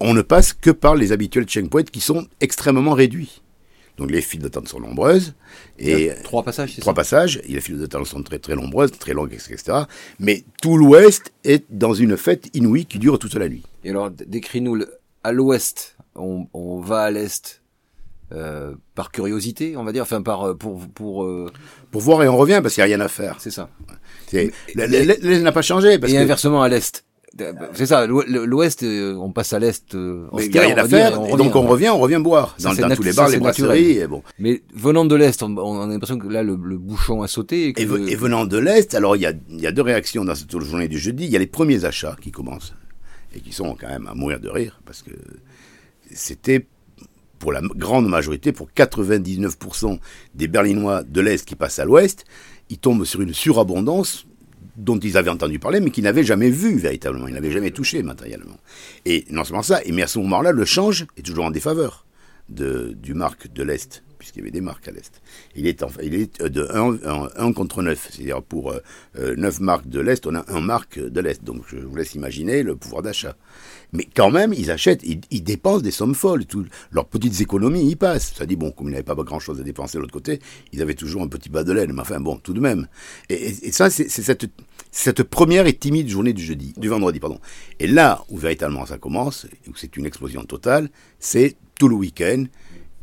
on 0.00 0.14
ne 0.14 0.22
passe 0.22 0.54
que 0.54 0.70
par 0.70 0.94
les 0.94 1.12
habituels 1.12 1.44
checkpoints 1.44 1.84
qui 1.84 2.00
sont 2.00 2.26
extrêmement 2.40 2.94
réduits. 2.94 3.41
Donc 3.98 4.10
les 4.10 4.22
files 4.22 4.40
d'attente 4.40 4.68
sont 4.68 4.80
nombreuses. 4.80 5.34
Et 5.78 6.10
trois 6.24 6.42
passages, 6.42 6.76
Trois 6.80 6.94
passages. 6.94 7.40
Et 7.44 7.52
les 7.52 7.60
files 7.60 7.78
d'attente 7.78 8.06
sont 8.06 8.22
très 8.22 8.38
très 8.38 8.54
nombreuses, 8.54 8.92
très 8.92 9.12
longues, 9.12 9.34
etc. 9.34 9.84
Mais 10.18 10.44
tout 10.60 10.76
l'Ouest 10.76 11.32
est 11.44 11.64
dans 11.70 11.94
une 11.94 12.16
fête 12.16 12.48
inouïe 12.54 12.86
qui 12.86 12.98
dure 12.98 13.18
toute 13.18 13.34
la 13.34 13.48
nuit. 13.48 13.62
Et 13.84 13.90
alors, 13.90 14.10
décris-nous 14.10 14.84
à 15.24 15.32
l'Ouest. 15.32 15.96
On, 16.14 16.46
on, 16.54 16.80
va 16.80 17.02
à 17.02 17.10
l'Est. 17.10 17.60
Euh, 18.32 18.74
par 18.94 19.10
curiosité, 19.10 19.76
on 19.76 19.84
va 19.84 19.92
dire, 19.92 20.02
enfin 20.02 20.22
par 20.22 20.48
euh, 20.48 20.54
pour 20.54 20.88
pour 20.88 21.24
euh... 21.24 21.52
pour 21.90 22.00
voir 22.00 22.22
et 22.22 22.28
on 22.28 22.36
revient 22.38 22.60
parce 22.62 22.72
qu'il 22.72 22.80
y 22.80 22.84
a 22.84 22.86
rien 22.86 23.00
à 23.00 23.08
faire. 23.08 23.36
C'est 23.40 23.50
ça. 23.50 23.68
L'Est 24.32 25.42
n'a 25.42 25.52
pas 25.52 25.60
changé. 25.60 25.98
Parce 25.98 26.12
et 26.14 26.16
inversement 26.16 26.62
à 26.62 26.68
l'Est 26.70 27.04
C'est 27.72 27.86
ça, 27.86 28.06
l'Ouest, 28.06 28.82
euh, 28.82 29.14
on 29.14 29.32
passe 29.32 29.52
à 29.52 29.58
l'Est. 29.58 29.94
Euh, 29.94 30.26
il 30.38 30.50
n'y 30.50 30.58
a 30.58 30.62
rien 30.62 30.76
à 30.76 30.86
faire, 30.86 31.18
et 31.26 31.36
donc 31.36 31.56
on 31.56 31.66
revient, 31.66 31.88
on 31.88 31.98
revient 31.98 32.20
boire 32.22 32.56
dans, 32.60 32.74
tous 32.94 33.02
les 33.02 33.12
bars, 33.12 33.28
les 33.28 33.38
brasseries. 33.38 33.98
Et 33.98 34.06
bon. 34.06 34.22
Mais 34.38 34.62
venant 34.74 35.04
de 35.04 35.14
l'Est, 35.14 35.42
on, 35.42 35.80
a 35.80 35.86
l'impression 35.86 36.18
que 36.18 36.28
là, 36.28 36.42
le, 36.42 36.56
bouchon 36.56 37.22
a 37.22 37.28
sauté. 37.28 37.72
Et, 37.78 37.84
venant 37.86 38.44
de 38.44 38.58
l'Est, 38.58 38.94
alors 38.94 39.16
il 39.16 39.22
y 39.22 39.26
a, 39.26 39.32
y 39.48 39.66
a 39.66 39.72
deux 39.72 39.82
réactions 39.82 40.24
dans 40.24 40.34
cette 40.34 40.50
journée 40.58 40.88
du 40.88 40.98
jeudi. 40.98 41.24
Il 41.24 41.30
y 41.30 41.36
a 41.36 41.38
les 41.38 41.46
premiers 41.46 41.84
achats 41.84 42.16
qui 42.20 42.30
commencent, 42.30 42.74
et 43.34 43.40
qui 43.40 43.52
sont 43.52 43.76
quand 43.80 43.88
même 43.88 44.06
à 44.06 44.14
mourir 44.14 44.38
de 44.38 44.50
rire, 44.50 44.80
parce 44.84 45.02
que 45.02 45.12
c'était 46.12 46.66
pour 47.38 47.52
la 47.52 47.60
grande 47.60 48.08
majorité, 48.08 48.52
pour 48.52 48.68
99% 48.76 49.98
des 50.34 50.48
Berlinois 50.48 51.02
de 51.02 51.20
l'Est 51.20 51.44
qui 51.46 51.56
passent 51.56 51.78
à 51.78 51.84
l'Ouest, 51.84 52.24
ils 52.70 52.78
tombent 52.78 53.04
sur 53.04 53.20
une 53.20 53.34
surabondance 53.34 54.26
dont 54.76 54.98
ils 54.98 55.16
avaient 55.16 55.30
entendu 55.30 55.58
parler, 55.58 55.80
mais 55.80 55.90
qu'ils 55.90 56.04
n'avaient 56.04 56.24
jamais 56.24 56.50
vu 56.50 56.76
véritablement, 56.78 57.28
ils 57.28 57.34
n'avaient 57.34 57.50
jamais 57.50 57.70
touché 57.70 58.02
matériellement. 58.02 58.58
Et 59.04 59.24
non 59.30 59.44
seulement 59.44 59.62
ça, 59.62 59.80
mais 59.90 60.02
à 60.02 60.06
ce 60.06 60.18
moment-là, 60.20 60.52
le 60.52 60.64
change 60.64 61.06
est 61.16 61.22
toujours 61.22 61.44
en 61.44 61.50
défaveur 61.50 62.06
de, 62.48 62.96
du 62.96 63.14
marque 63.14 63.52
de 63.52 63.62
l'Est, 63.62 64.02
puisqu'il 64.22 64.38
y 64.38 64.42
avait 64.42 64.52
des 64.52 64.60
marques 64.60 64.86
à 64.86 64.92
l'Est. 64.92 65.20
Il 65.56 65.66
est, 65.66 65.84
il 66.00 66.14
est 66.14 66.40
euh, 66.42 66.48
de 66.48 66.68
1, 67.36 67.52
contre 67.54 67.82
9, 67.82 68.08
c'est-à-dire 68.08 68.40
pour 68.40 68.70
euh, 68.70 69.34
9 69.36 69.60
euh, 69.60 69.64
marques 69.64 69.88
de 69.88 69.98
l'Est, 69.98 70.24
on 70.28 70.36
a 70.36 70.44
un 70.46 70.60
marque 70.60 71.00
de 71.00 71.20
l'Est. 71.20 71.42
Donc 71.42 71.64
je 71.66 71.78
vous 71.78 71.96
laisse 71.96 72.14
imaginer 72.14 72.62
le 72.62 72.76
pouvoir 72.76 73.02
d'achat. 73.02 73.34
Mais 73.92 74.06
quand 74.14 74.30
même, 74.30 74.52
ils 74.52 74.70
achètent, 74.70 75.02
ils, 75.02 75.42
dépensent 75.42 75.82
des 75.82 75.90
sommes 75.90 76.14
folles. 76.14 76.46
Tout, 76.46 76.64
leurs 76.92 77.06
petites 77.06 77.40
économies 77.40 77.90
y 77.90 77.96
passent. 77.96 78.32
Ça 78.32 78.46
dit, 78.46 78.54
bon, 78.54 78.70
comme 78.70 78.88
ils 78.88 78.92
n'avaient 78.92 79.02
pas 79.02 79.16
grand-chose 79.16 79.60
à 79.60 79.64
dépenser 79.64 79.98
de 79.98 80.02
l'autre 80.02 80.12
côté, 80.12 80.38
ils 80.72 80.80
avaient 80.80 80.94
toujours 80.94 81.22
un 81.22 81.28
petit 81.28 81.48
bas 81.48 81.64
de 81.64 81.72
laine. 81.72 81.92
Mais 81.92 82.00
enfin, 82.00 82.20
bon, 82.20 82.36
tout 82.36 82.54
de 82.54 82.60
même. 82.60 82.86
Et, 83.28 83.72
ça, 83.72 83.90
c'est 83.90 84.08
cette, 84.08 84.46
cette 84.92 85.24
première 85.24 85.66
et 85.66 85.74
timide 85.74 86.08
journée 86.08 86.32
du 86.32 86.44
jeudi, 86.44 86.74
du 86.76 86.88
vendredi, 86.88 87.18
pardon. 87.18 87.40
Et 87.80 87.88
là 87.88 88.24
où 88.30 88.38
véritablement 88.38 88.86
ça 88.86 88.98
commence, 88.98 89.48
où 89.68 89.72
c'est 89.74 89.96
une 89.96 90.06
explosion 90.06 90.44
totale, 90.44 90.88
c'est 91.18 91.56
tout 91.78 91.88
le 91.88 91.96
week-end. 91.96 92.44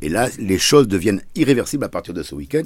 Et 0.02 0.10
là, 0.10 0.30
les 0.38 0.58
choses 0.58 0.88
deviennent 0.88 1.22
irréversibles 1.36 1.84
à 1.84 1.90
partir 1.90 2.14
de 2.14 2.24
ce 2.24 2.36
week-end, 2.36 2.64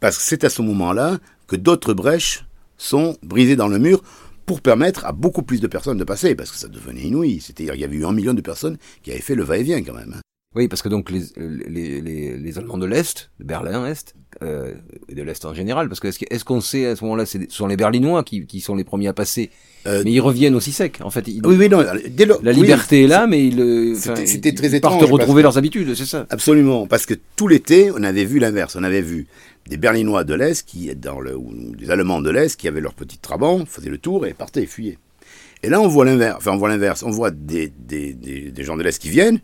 parce 0.00 0.18
que 0.18 0.24
c'est 0.24 0.44
à 0.44 0.50
ce 0.50 0.62
moment-là 0.62 1.18
que 1.46 1.56
d'autres 1.56 1.94
brèches 1.94 2.44
sont 2.76 3.16
brisées 3.22 3.56
dans 3.56 3.68
le 3.68 3.78
mur 3.78 4.02
pour 4.46 4.60
permettre 4.60 5.04
à 5.04 5.12
beaucoup 5.12 5.42
plus 5.42 5.60
de 5.60 5.68
personnes 5.68 5.98
de 5.98 6.04
passer, 6.04 6.34
parce 6.34 6.50
que 6.50 6.56
ça 6.56 6.68
devenait 6.68 7.02
inouï. 7.02 7.40
C'est-à-dire 7.40 7.74
qu'il 7.74 7.82
y 7.82 7.84
avait 7.84 7.96
eu 7.96 8.04
un 8.04 8.12
million 8.12 8.34
de 8.34 8.40
personnes 8.40 8.76
qui 9.02 9.12
avaient 9.12 9.20
fait 9.20 9.36
le 9.36 9.44
va-et-vient 9.44 9.82
quand 9.82 9.94
même. 9.94 10.20
Oui, 10.54 10.68
parce 10.68 10.82
que 10.82 10.88
donc 10.88 11.10
les, 11.10 11.22
les, 11.36 12.00
les, 12.00 12.36
les 12.36 12.58
Allemands 12.58 12.78
de 12.78 12.86
l'Est, 12.86 13.30
de 13.40 13.44
Berlin-Est, 13.44 14.14
euh, 14.42 14.74
et 15.08 15.14
de 15.14 15.22
l'Est 15.22 15.44
en 15.44 15.54
général, 15.54 15.88
parce 15.88 16.00
que 16.00 16.08
est-ce 16.08 16.44
qu'on 16.44 16.60
sait 16.60 16.86
à 16.86 16.96
ce 16.96 17.04
moment-là, 17.04 17.24
ce 17.24 17.38
sont 17.48 17.66
les 17.66 17.76
Berlinois 17.76 18.22
qui, 18.22 18.46
qui 18.46 18.60
sont 18.60 18.74
les 18.74 18.84
premiers 18.84 19.08
à 19.08 19.12
passer 19.12 19.50
euh, 19.86 20.02
mais 20.04 20.12
ils 20.12 20.20
reviennent 20.20 20.54
aussi 20.54 20.70
secs, 20.70 21.00
en 21.00 21.10
fait. 21.10 21.26
oui, 21.26 21.56
oui, 21.56 21.68
non. 21.68 21.84
Dès 22.08 22.26
la 22.42 22.52
liberté 22.52 23.02
est 23.02 23.06
là, 23.08 23.26
mais 23.26 23.48
ils, 23.48 23.96
c'était 23.96 24.54
très 24.54 24.76
étrange. 24.76 25.00
Partent 25.00 25.10
retrouver 25.10 25.42
leurs 25.42 25.58
habitudes, 25.58 25.94
c'est 25.94 26.06
ça. 26.06 26.26
Absolument, 26.30 26.86
parce 26.86 27.04
que 27.04 27.14
tout 27.34 27.48
l'été, 27.48 27.90
on 27.90 28.02
avait 28.04 28.24
vu 28.24 28.38
l'inverse. 28.38 28.76
On 28.76 28.84
avait 28.84 29.00
vu 29.00 29.26
des 29.68 29.76
Berlinois 29.76 30.22
de 30.22 30.34
l'Est, 30.34 30.64
qui, 30.64 30.94
dans 30.94 31.18
le, 31.18 31.36
ou 31.36 31.52
des 31.76 31.90
Allemands 31.90 32.20
de 32.20 32.30
l'Est, 32.30 32.56
qui 32.56 32.68
avaient 32.68 32.80
leur 32.80 32.94
petit 32.94 33.18
trabant, 33.18 33.66
faisaient 33.66 33.90
le 33.90 33.98
tour 33.98 34.24
et 34.24 34.34
partaient 34.34 34.62
et 34.62 34.66
fuyaient. 34.66 34.98
Et 35.64 35.68
là, 35.68 35.80
on 35.80 35.88
voit 35.88 36.04
l'inverse. 36.04 36.36
Enfin, 36.38 36.52
on 36.52 36.58
voit 36.58 36.68
l'inverse. 36.68 37.02
On 37.02 37.10
voit 37.10 37.32
des, 37.32 37.72
des, 37.76 38.12
des, 38.12 38.52
des 38.52 38.64
gens 38.64 38.76
de 38.76 38.84
l'Est 38.84 39.00
qui 39.00 39.10
viennent 39.10 39.40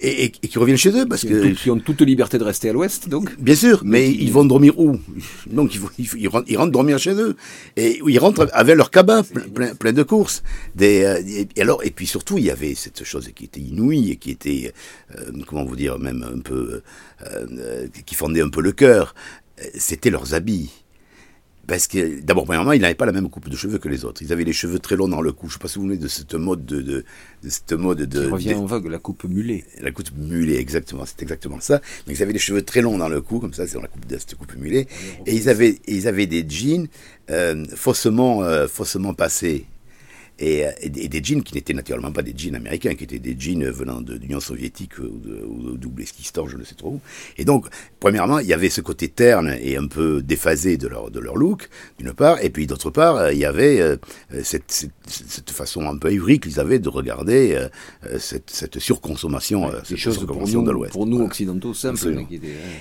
et, 0.00 0.24
et, 0.24 0.30
qui 0.30 0.58
reviennent 0.58 0.78
chez 0.78 0.90
eux 0.90 1.06
parce 1.06 1.22
que 1.22 1.52
qui 1.52 1.70
ont 1.70 1.78
toute 1.78 2.00
liberté 2.00 2.38
de 2.38 2.44
rester 2.44 2.70
à 2.70 2.72
l'ouest 2.72 3.08
donc. 3.08 3.38
Bien 3.38 3.54
sûr 3.54 3.82
mais 3.84 4.10
ils 4.10 4.32
vont 4.32 4.44
dormir 4.44 4.78
où? 4.78 4.98
Donc 5.46 5.74
ils, 5.74 5.80
ils, 5.98 6.08
ils, 6.46 6.56
rentrent, 6.56 6.72
dormir 6.72 6.98
chez 6.98 7.14
eux. 7.14 7.36
Et 7.76 8.00
ils 8.06 8.18
rentrent 8.18 8.48
avec 8.52 8.76
leur 8.76 8.90
cabas 8.90 9.22
plein, 9.54 9.74
plein, 9.74 9.92
de 9.92 10.02
courses. 10.02 10.42
Des 10.74 11.04
euh, 11.04 11.44
et 11.56 11.60
alors 11.60 11.84
et 11.84 11.90
puis 11.90 12.06
surtout 12.06 12.38
il 12.38 12.44
y 12.44 12.50
avait 12.50 12.74
cette 12.74 13.04
chose 13.04 13.30
qui 13.34 13.44
était 13.44 13.60
inouïe 13.60 14.12
et 14.12 14.16
qui 14.16 14.30
était 14.30 14.72
euh, 15.18 15.30
comment 15.46 15.64
vous 15.64 15.76
dire 15.76 15.98
même 15.98 16.24
un 16.34 16.40
peu 16.40 16.82
euh, 17.26 17.86
qui 18.06 18.14
fondait 18.14 18.42
un 18.42 18.50
peu 18.50 18.62
le 18.62 18.72
cœur. 18.72 19.14
C'était 19.74 20.10
leurs 20.10 20.32
habits 20.32 20.70
parce 21.66 21.86
que, 21.86 22.20
d'abord, 22.20 22.44
premièrement, 22.44 22.72
ils 22.72 22.80
n'avaient 22.80 22.94
pas 22.94 23.06
la 23.06 23.12
même 23.12 23.28
coupe 23.28 23.48
de 23.48 23.56
cheveux 23.56 23.78
que 23.78 23.88
les 23.88 24.04
autres. 24.04 24.22
Ils 24.22 24.32
avaient 24.32 24.44
les 24.44 24.52
cheveux 24.52 24.78
très 24.78 24.96
longs 24.96 25.08
dans 25.08 25.20
le 25.20 25.32
cou. 25.32 25.46
Je 25.46 25.50
ne 25.50 25.52
sais 25.52 25.58
pas 25.60 25.68
si 25.68 25.78
vous 25.78 25.82
vous 25.82 25.88
souvenez 25.88 26.02
de 26.02 26.08
cette 26.08 26.34
mode 26.34 26.64
de, 26.66 26.80
de, 26.82 27.04
cette 27.48 27.72
mode 27.72 28.02
de. 28.02 28.24
Qui 28.24 28.30
revient 28.30 28.54
en 28.54 28.66
vogue, 28.66 28.86
la 28.86 28.98
coupe 28.98 29.24
mulet. 29.24 29.64
La 29.80 29.92
coupe 29.92 30.10
mulet, 30.16 30.56
exactement. 30.56 31.04
C'est 31.06 31.22
exactement 31.22 31.60
ça. 31.60 31.74
Donc, 31.76 32.16
ils 32.16 32.22
avaient 32.22 32.32
les 32.32 32.38
cheveux 32.38 32.62
très 32.62 32.80
longs 32.82 32.98
dans 32.98 33.08
le 33.08 33.20
cou, 33.20 33.38
comme 33.38 33.54
ça, 33.54 33.66
c'est 33.66 33.74
dans 33.74 33.82
la 33.82 33.88
coupe 33.88 34.06
de 34.06 34.18
cette 34.18 34.34
coupe 34.34 34.56
mulet. 34.56 34.88
Et 35.26 35.34
ils 35.36 35.48
avaient, 35.48 35.78
ils 35.86 36.08
avaient 36.08 36.26
des 36.26 36.44
jeans 36.48 36.88
euh, 37.30 37.64
faussement, 37.76 38.42
euh, 38.42 38.66
faussement 38.66 39.14
passés 39.14 39.66
euh, 40.42 40.70
et, 40.80 40.88
des 40.88 41.22
jeans 41.22 41.42
qui 41.42 41.54
n'étaient 41.54 41.74
naturellement 41.74 42.12
pas 42.12 42.22
des 42.22 42.32
jeans 42.36 42.54
américains, 42.54 42.94
qui 42.94 43.04
étaient 43.04 43.18
des 43.18 43.36
jeans 43.38 43.68
venant 43.68 44.00
de 44.00 44.14
l'Union 44.14 44.40
soviétique 44.40 44.98
ou 44.98 45.18
de, 45.18 45.76
d'Ouzbékistan, 45.76 46.48
je 46.48 46.56
ne 46.56 46.64
sais 46.64 46.74
trop 46.74 46.90
où. 46.90 47.00
Et 47.36 47.44
donc, 47.44 47.66
premièrement, 47.98 48.38
il 48.38 48.46
y 48.46 48.54
avait 48.54 48.70
ce 48.70 48.80
côté 48.80 49.08
terne 49.08 49.54
et 49.60 49.76
un 49.76 49.86
peu 49.86 50.22
déphasé 50.22 50.78
de 50.78 50.88
leur, 50.88 51.10
de 51.10 51.20
leur 51.20 51.36
look, 51.36 51.68
d'une 51.98 52.12
part, 52.12 52.42
et 52.42 52.50
puis 52.50 52.66
d'autre 52.66 52.90
part, 52.90 53.16
euh, 53.16 53.32
il 53.32 53.38
y 53.38 53.44
avait 53.44 53.80
euh, 53.80 53.96
cette, 54.42 54.88
cette, 55.06 55.50
façon 55.50 55.82
un 55.82 55.98
peu 55.98 56.12
ivrique 56.12 56.44
qu'ils 56.44 56.60
avaient 56.60 56.78
de 56.78 56.88
regarder 56.88 57.68
cette, 58.18 58.50
cette, 58.50 58.78
surconsommation, 58.78 59.70
cette 59.84 59.98
surconsommation 59.98 60.62
de 60.62 60.70
l'Ouest. 60.70 60.92
Pour 60.92 61.06
nous, 61.06 61.20
occidentaux, 61.20 61.74
simple. 61.74 61.98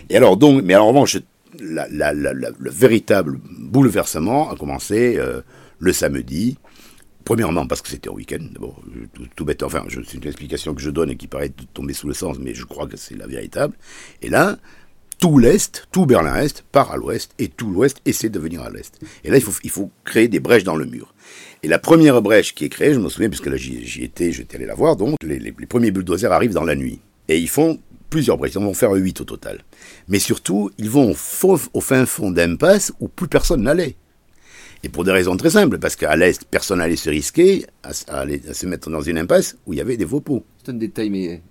Et 0.09 0.15
alors, 0.15 0.37
donc, 0.37 0.63
mais 0.63 0.75
alors, 0.75 0.85
en 0.85 0.89
revanche, 0.89 1.17
la, 1.59 1.87
la, 1.89 2.13
le 2.13 2.69
véritable 2.69 3.39
bouleversement 3.59 4.51
a 4.51 4.55
commencé 4.55 5.19
le 5.79 5.93
samedi, 5.93 6.57
Premièrement, 7.29 7.67
parce 7.67 7.83
que 7.83 7.89
c'était 7.89 8.09
un 8.09 8.13
week-end, 8.13 8.39
d'abord, 8.51 8.81
tout, 9.13 9.27
tout, 9.35 9.45
bête, 9.45 9.61
enfin, 9.61 9.85
c'est 9.87 10.15
une 10.15 10.25
explication 10.25 10.73
que 10.73 10.81
je 10.81 10.89
donne 10.89 11.11
et 11.11 11.15
qui 11.15 11.27
paraît 11.27 11.51
tomber 11.75 11.93
sous 11.93 12.07
le 12.07 12.15
sens, 12.15 12.39
mais 12.39 12.55
je 12.55 12.65
crois 12.65 12.87
que 12.87 12.97
c'est 12.97 13.15
la 13.15 13.27
véritable. 13.27 13.75
Et 14.23 14.29
là, 14.29 14.57
tout 15.19 15.37
l'Est, 15.37 15.87
tout 15.91 16.07
Berlin-Est 16.07 16.63
part 16.71 16.91
à 16.91 16.97
l'Ouest, 16.97 17.35
et 17.37 17.47
tout 17.47 17.69
l'Ouest 17.69 18.01
essaie 18.07 18.29
de 18.29 18.39
venir 18.39 18.63
à 18.63 18.71
l'Est. 18.71 18.99
Et 19.23 19.29
là, 19.29 19.37
il 19.37 19.69
faut, 19.69 19.91
créer 20.05 20.27
des 20.27 20.39
brèches 20.39 20.63
dans 20.63 20.75
le 20.75 20.85
mur. 20.85 21.13
Et 21.61 21.67
la 21.67 21.77
première 21.77 22.19
brèche 22.23 22.55
qui 22.55 22.65
est 22.65 22.69
créée, 22.69 22.95
je 22.95 22.99
me 22.99 23.09
souviens, 23.09 23.29
puisque 23.29 23.45
là 23.45 23.57
j'y 23.57 24.03
étais, 24.03 24.31
j'étais 24.31 24.55
allé 24.55 24.65
la 24.65 24.73
voir, 24.73 24.95
donc 24.95 25.15
les, 25.21 25.51
premiers 25.67 25.91
bulldozers 25.91 26.31
arrivent 26.31 26.53
dans 26.53 26.65
la 26.65 26.75
nuit. 26.75 26.99
Et 27.27 27.37
ils 27.37 27.47
font 27.47 27.77
plusieurs 28.09 28.39
brèches, 28.39 28.55
ils 28.55 28.59
vont 28.59 28.73
faire 28.73 28.93
huit 28.93 29.21
au 29.21 29.25
total. 29.25 29.63
Mais 30.07 30.17
surtout, 30.17 30.71
ils 30.79 30.89
vont 30.89 31.11
au, 31.43 31.59
au 31.73 31.81
fin 31.81 32.07
fond 32.07 32.31
d'impasse 32.31 32.91
où 32.99 33.07
plus 33.07 33.27
personne 33.27 33.61
n'allait. 33.61 33.97
Et 34.83 34.89
pour 34.89 35.03
des 35.03 35.11
raisons 35.11 35.35
très 35.35 35.49
simples, 35.49 35.77
parce 35.77 35.95
qu'à 35.95 36.15
l'Est, 36.15 36.45
personne 36.45 36.79
n'allait 36.79 36.95
se 36.95 37.09
risquer 37.09 37.65
à, 37.83 37.93
se 37.93 38.65
mettre 38.65 38.89
dans 38.89 39.01
une 39.01 39.17
impasse 39.17 39.57
où 39.65 39.73
il 39.73 39.77
y 39.77 39.81
avait 39.81 39.97
des 39.97 40.05
vaux 40.05 40.23
C'est 40.63 40.71
un 40.71 40.75
détail, 40.75 41.09
mais 41.09 41.41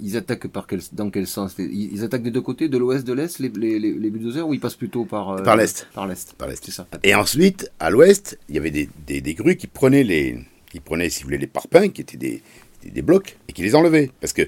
ils 0.00 0.16
attaquent 0.16 0.48
par 0.48 0.66
quel, 0.66 0.80
dans 0.92 1.10
quel 1.10 1.26
sens? 1.26 1.54
Ils 1.58 2.02
attaquent 2.02 2.24
des 2.24 2.32
deux 2.32 2.40
côtés, 2.40 2.68
de 2.68 2.78
l'ouest, 2.78 3.06
de 3.06 3.12
l'est, 3.12 3.38
les, 3.38 3.50
les, 3.50 3.78
les, 3.78 4.10
bulldozers, 4.10 4.46
ou 4.46 4.54
ils 4.54 4.60
passent 4.60 4.76
plutôt 4.76 5.04
par 5.04 5.30
euh, 5.30 5.42
par 5.42 5.56
l'est. 5.56 5.86
Par 5.94 6.06
l'est. 6.08 6.32
Par 6.34 6.48
l'est, 6.48 6.64
c'est 6.64 6.72
ça. 6.72 6.86
Et 7.04 7.14
ensuite, 7.14 7.70
à 7.78 7.90
l'ouest, 7.90 8.38
il 8.48 8.56
y 8.56 8.58
avait 8.58 8.70
des, 8.70 8.88
des, 9.06 9.20
des, 9.20 9.34
grues 9.34 9.56
qui 9.56 9.68
prenaient 9.68 10.04
les, 10.04 10.38
qui 10.70 10.80
prenaient, 10.80 11.08
si 11.08 11.22
vous 11.22 11.28
voulez, 11.28 11.38
les 11.38 11.46
parpaings, 11.46 11.90
qui 11.90 12.00
étaient 12.00 12.16
des, 12.16 12.42
des 12.84 13.02
blocs, 13.02 13.36
et 13.48 13.52
qui 13.52 13.62
les 13.62 13.76
enlevaient, 13.76 14.10
parce 14.20 14.32
que 14.32 14.42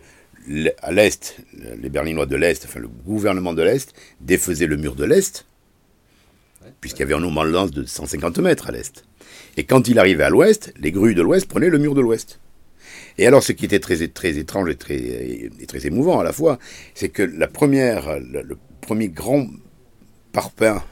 à 0.82 0.92
l'est, 0.92 1.36
les 1.80 1.88
Berlinois 1.88 2.26
de 2.26 2.36
l'est, 2.36 2.64
enfin 2.64 2.80
le 2.80 2.88
gouvernement 2.88 3.54
de 3.54 3.62
l'est 3.62 3.94
défaisait 4.20 4.66
le 4.66 4.76
mur 4.76 4.94
de 4.94 5.04
l'est 5.04 5.46
puisqu'il 6.80 7.00
y 7.00 7.02
avait 7.04 7.14
un 7.14 7.20
mouvement 7.20 7.44
de 7.44 7.50
lance 7.50 7.70
de 7.70 7.84
150 7.84 8.38
mètres 8.38 8.68
à 8.68 8.72
l'est. 8.72 9.04
Et 9.56 9.64
quand 9.64 9.88
il 9.88 9.98
arrivait 9.98 10.24
à 10.24 10.30
l'ouest, 10.30 10.72
les 10.78 10.92
grues 10.92 11.14
de 11.14 11.22
l'ouest 11.22 11.46
prenaient 11.46 11.70
le 11.70 11.78
mur 11.78 11.94
de 11.94 12.00
l'ouest. 12.00 12.40
Et 13.18 13.26
alors, 13.26 13.42
ce 13.42 13.52
qui 13.52 13.64
était 13.64 13.78
très, 13.78 14.08
très 14.08 14.38
étrange 14.38 14.70
et 14.70 14.76
très, 14.76 15.86
émouvant 15.86 16.20
à 16.20 16.24
la 16.24 16.32
fois, 16.32 16.58
c'est 16.94 17.08
que 17.08 17.22
la 17.22 17.46
première, 17.46 18.18
le, 18.18 18.56
premier 18.80 19.08
grand 19.08 19.46
parpaing 20.32 20.82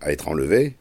à 0.00 0.10
être 0.10 0.28
enlevé, 0.28 0.74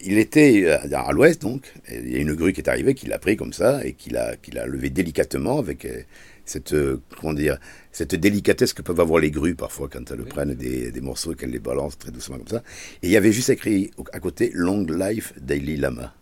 il 0.00 0.18
était 0.18 0.66
à 0.68 1.12
l'ouest, 1.12 1.42
donc. 1.42 1.72
Il 1.90 2.12
y 2.12 2.16
a 2.16 2.18
une 2.18 2.34
grue 2.34 2.52
qui 2.52 2.60
est 2.60 2.68
arrivée, 2.68 2.94
qui 2.94 3.06
l'a 3.06 3.18
pris 3.18 3.36
comme 3.36 3.52
ça, 3.52 3.84
et 3.84 3.92
qui 3.92 4.10
l'a, 4.10 4.36
qui 4.36 4.50
l'a 4.50 4.66
levé 4.66 4.90
délicatement 4.90 5.58
avec 5.58 5.84
euh, 5.84 6.02
cette, 6.44 6.72
euh, 6.72 7.00
comment 7.20 7.34
dire, 7.34 7.58
cette 7.92 8.14
délicatesse 8.14 8.72
que 8.72 8.82
peuvent 8.82 9.00
avoir 9.00 9.20
les 9.20 9.30
grues 9.30 9.54
parfois 9.54 9.88
quand 9.88 10.10
elles 10.10 10.24
prennent 10.24 10.54
des, 10.54 10.90
des 10.90 11.00
morceaux 11.00 11.32
et 11.32 11.36
qu'elles 11.36 11.50
les 11.50 11.58
balancent 11.58 11.98
très 11.98 12.10
doucement 12.10 12.38
comme 12.38 12.48
ça. 12.48 12.62
Et 13.02 13.08
il 13.08 13.10
y 13.10 13.16
avait 13.16 13.32
juste 13.32 13.50
écrit 13.50 13.90
à 14.12 14.20
côté 14.20 14.50
Long 14.54 14.84
Life 14.84 15.32
Daily 15.40 15.76
Lama. 15.76 16.14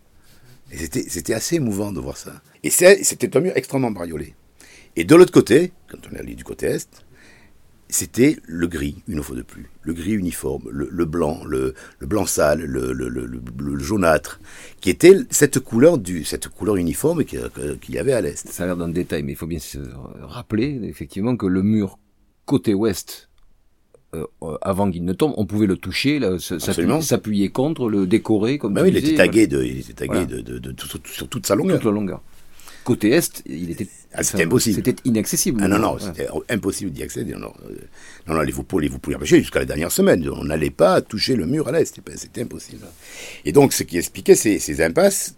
Et 0.71 0.77
c'était, 0.77 1.05
c'était 1.07 1.33
assez 1.33 1.55
émouvant 1.55 1.91
de 1.91 1.99
voir 1.99 2.17
ça. 2.17 2.41
Et 2.63 2.69
c'était 2.69 3.35
un 3.35 3.41
mur 3.41 3.53
extrêmement 3.55 3.91
bariolé. 3.91 4.35
Et 4.95 5.03
de 5.03 5.15
l'autre 5.15 5.31
côté, 5.31 5.71
quand 5.89 5.97
on 6.09 6.15
est 6.15 6.19
allé 6.19 6.35
du 6.35 6.43
côté 6.43 6.67
est, 6.67 7.03
c'était 7.91 8.37
le 8.45 8.67
gris, 8.67 9.03
une 9.07 9.21
fois 9.21 9.35
de 9.35 9.41
plus. 9.41 9.69
Le 9.83 9.93
gris 9.93 10.13
uniforme, 10.13 10.63
le, 10.71 11.05
blanc, 11.05 11.43
le, 11.45 11.75
blanc 12.01 12.25
sale, 12.25 12.61
le, 12.63 13.79
jaunâtre, 13.79 14.39
qui 14.79 14.89
était 14.89 15.15
cette 15.29 15.59
couleur, 15.59 15.97
du, 15.97 16.23
cette 16.23 16.47
couleur 16.47 16.77
uniforme 16.77 17.23
qu'il 17.25 17.41
y 17.89 17.97
avait 17.97 18.13
à 18.13 18.21
l'est. 18.21 18.47
Ça 18.47 18.63
a 18.63 18.65
l'air 18.67 18.77
d'un 18.77 18.89
détail, 18.89 19.23
mais 19.23 19.33
il 19.33 19.35
faut 19.35 19.47
bien 19.47 19.59
se 19.59 19.77
rappeler 20.21 20.79
effectivement 20.83 21.35
que 21.35 21.45
le 21.45 21.61
mur 21.63 21.99
côté 22.45 22.73
ouest 22.73 23.29
euh, 24.13 24.25
euh, 24.43 24.57
avant 24.61 24.91
qu'il 24.91 25.05
ne 25.05 25.13
tombe, 25.13 25.33
on 25.37 25.45
pouvait 25.45 25.67
le 25.67 25.77
toucher, 25.77 26.19
s'appuyer 26.39 27.49
contre, 27.49 27.89
le 27.89 28.05
décorer, 28.05 28.57
comme 28.57 28.73
Bah 28.73 28.81
oui, 28.83 28.89
il 28.89 28.97
était 28.97 29.15
tagué, 29.15 29.47
de, 29.47 29.63
il 29.63 29.79
était 29.79 29.93
tagué 29.93 30.11
Voilà. 30.13 30.25
de, 30.25 30.41
de, 30.41 30.59
de 30.59 30.71
tout- 30.73 30.99
sur 31.05 31.29
toute 31.29 31.45
sa 31.45 31.55
voilà, 31.55 31.63
longueur. 31.69 31.79
toute 31.79 31.85
la 31.85 31.95
longueur. 31.95 32.21
Côté 32.83 33.11
est, 33.11 33.43
il 33.45 33.69
était, 33.71 33.87
Ah, 34.13 34.23
c'était 34.23 34.43
impossible. 34.43 34.75
C'était 34.83 34.95
inaccessible. 35.05 35.61
Ah 35.63 35.67
non, 35.67 35.77
non, 35.79 35.93
Ouais. 35.93 36.01
c'était 36.01 36.27
impossible 36.49 36.91
d'y 36.91 37.03
accéder. 37.03 37.33
Non, 37.33 37.53
non, 38.27 38.33
non, 38.33 38.41
les 38.41 38.51
vous 38.51 38.65
les 38.79 38.87
vous 38.87 38.99
jusqu'à 39.23 39.59
la 39.59 39.65
dernière 39.65 39.91
semaine. 39.91 40.27
On 40.29 40.45
n'allait 40.45 40.71
pas 40.71 41.01
toucher 41.01 41.35
le 41.35 41.45
mur 41.45 41.67
à 41.67 41.71
l'est. 41.71 41.99
C'était 42.15 42.41
impossible. 42.41 42.85
Et 43.45 43.51
donc, 43.51 43.73
ce 43.73 43.83
qui 43.83 43.97
expliquait 43.97 44.35
ces, 44.35 44.57
ces 44.59 44.81
impasses 44.81 45.35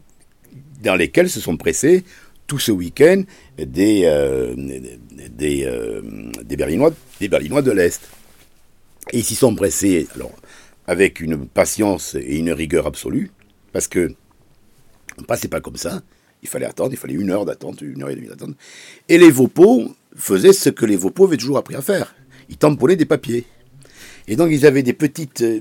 dans 0.81 0.95
lesquelles 0.95 1.29
se 1.29 1.39
sont 1.39 1.57
pressés 1.57 2.03
tout 2.47 2.59
ce 2.59 2.71
week-end 2.71 3.23
des, 3.57 4.03
euh, 4.05 4.53
des, 4.55 5.63
euh, 5.65 6.01
des, 6.43 6.57
Berlinois, 6.57 6.93
des 7.19 7.27
Berlinois 7.29 7.61
de 7.61 7.71
l'Est. 7.71 8.01
Et 9.11 9.19
ils 9.19 9.23
s'y 9.23 9.35
sont 9.35 9.53
pressés, 9.55 10.07
alors, 10.15 10.31
avec 10.87 11.19
une 11.19 11.45
patience 11.45 12.15
et 12.15 12.37
une 12.37 12.51
rigueur 12.51 12.87
absolue, 12.87 13.31
parce 13.71 13.87
que 13.87 14.13
on 15.17 15.23
passait 15.23 15.47
pas 15.47 15.61
comme 15.61 15.77
ça. 15.77 16.01
Il 16.43 16.49
fallait 16.49 16.65
attendre, 16.65 16.91
il 16.91 16.97
fallait 16.97 17.13
une 17.13 17.31
heure 17.31 17.45
d'attente, 17.45 17.81
une 17.81 18.03
heure 18.03 18.09
et 18.09 18.15
demie 18.15 18.27
d'attente. 18.27 18.55
Et 19.09 19.17
les 19.17 19.31
Vopos 19.31 19.95
faisaient 20.15 20.53
ce 20.53 20.69
que 20.69 20.85
les 20.85 20.97
Vopos 20.97 21.25
avaient 21.25 21.37
toujours 21.37 21.57
appris 21.57 21.75
à 21.75 21.81
faire. 21.81 22.13
Ils 22.49 22.57
tamponnaient 22.57 22.97
des 22.97 23.05
papiers. 23.05 23.45
Et 24.27 24.35
donc 24.35 24.49
ils 24.51 24.65
avaient 24.65 24.83
des 24.83 24.93
petites, 24.93 25.41
euh, 25.41 25.59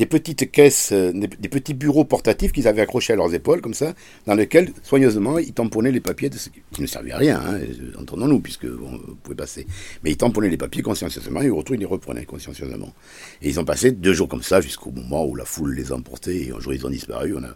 des 0.00 0.06
petites 0.06 0.50
caisses, 0.50 0.92
euh, 0.92 1.12
des, 1.12 1.48
petits 1.50 1.74
bureaux 1.74 2.06
portatifs 2.06 2.52
qu'ils 2.52 2.66
avaient 2.66 2.80
accrochés 2.80 3.12
à 3.12 3.16
leurs 3.16 3.34
épaules, 3.34 3.60
comme 3.60 3.74
ça, 3.74 3.92
dans 4.26 4.34
lesquels, 4.34 4.72
soigneusement, 4.82 5.36
ils 5.38 5.52
tamponnaient 5.52 5.92
les 5.92 6.00
papiers 6.00 6.30
de 6.30 6.38
ce 6.38 6.48
qui 6.72 6.80
ne 6.80 6.86
servait 6.86 7.12
à 7.12 7.18
rien, 7.18 7.38
hein, 7.38 7.58
euh, 7.60 8.00
entendons-nous, 8.00 8.40
puisque 8.40 8.64
on 8.64 8.96
pouvait 9.22 9.36
passer. 9.36 9.66
Mais 10.02 10.12
ils 10.12 10.16
tamponnaient 10.16 10.48
les 10.48 10.56
papiers 10.56 10.80
consciencieusement, 10.80 11.42
et 11.42 11.50
au 11.50 11.56
retour, 11.56 11.74
ils 11.74 11.80
les 11.80 11.84
reprenaient 11.84 12.24
consciencieusement. 12.24 12.94
Et 13.42 13.50
ils 13.50 13.60
ont 13.60 13.64
passé 13.66 13.92
deux 13.92 14.14
jours 14.14 14.28
comme 14.28 14.42
ça, 14.42 14.62
jusqu'au 14.62 14.90
moment 14.90 15.26
où 15.26 15.36
la 15.36 15.44
foule 15.44 15.74
les 15.74 15.92
a 15.92 15.96
emportés, 15.96 16.46
et 16.46 16.50
un 16.50 16.60
jour 16.60 16.72
ils 16.72 16.86
ont 16.86 16.90
disparu, 16.90 17.36
on 17.36 17.44
a 17.44 17.54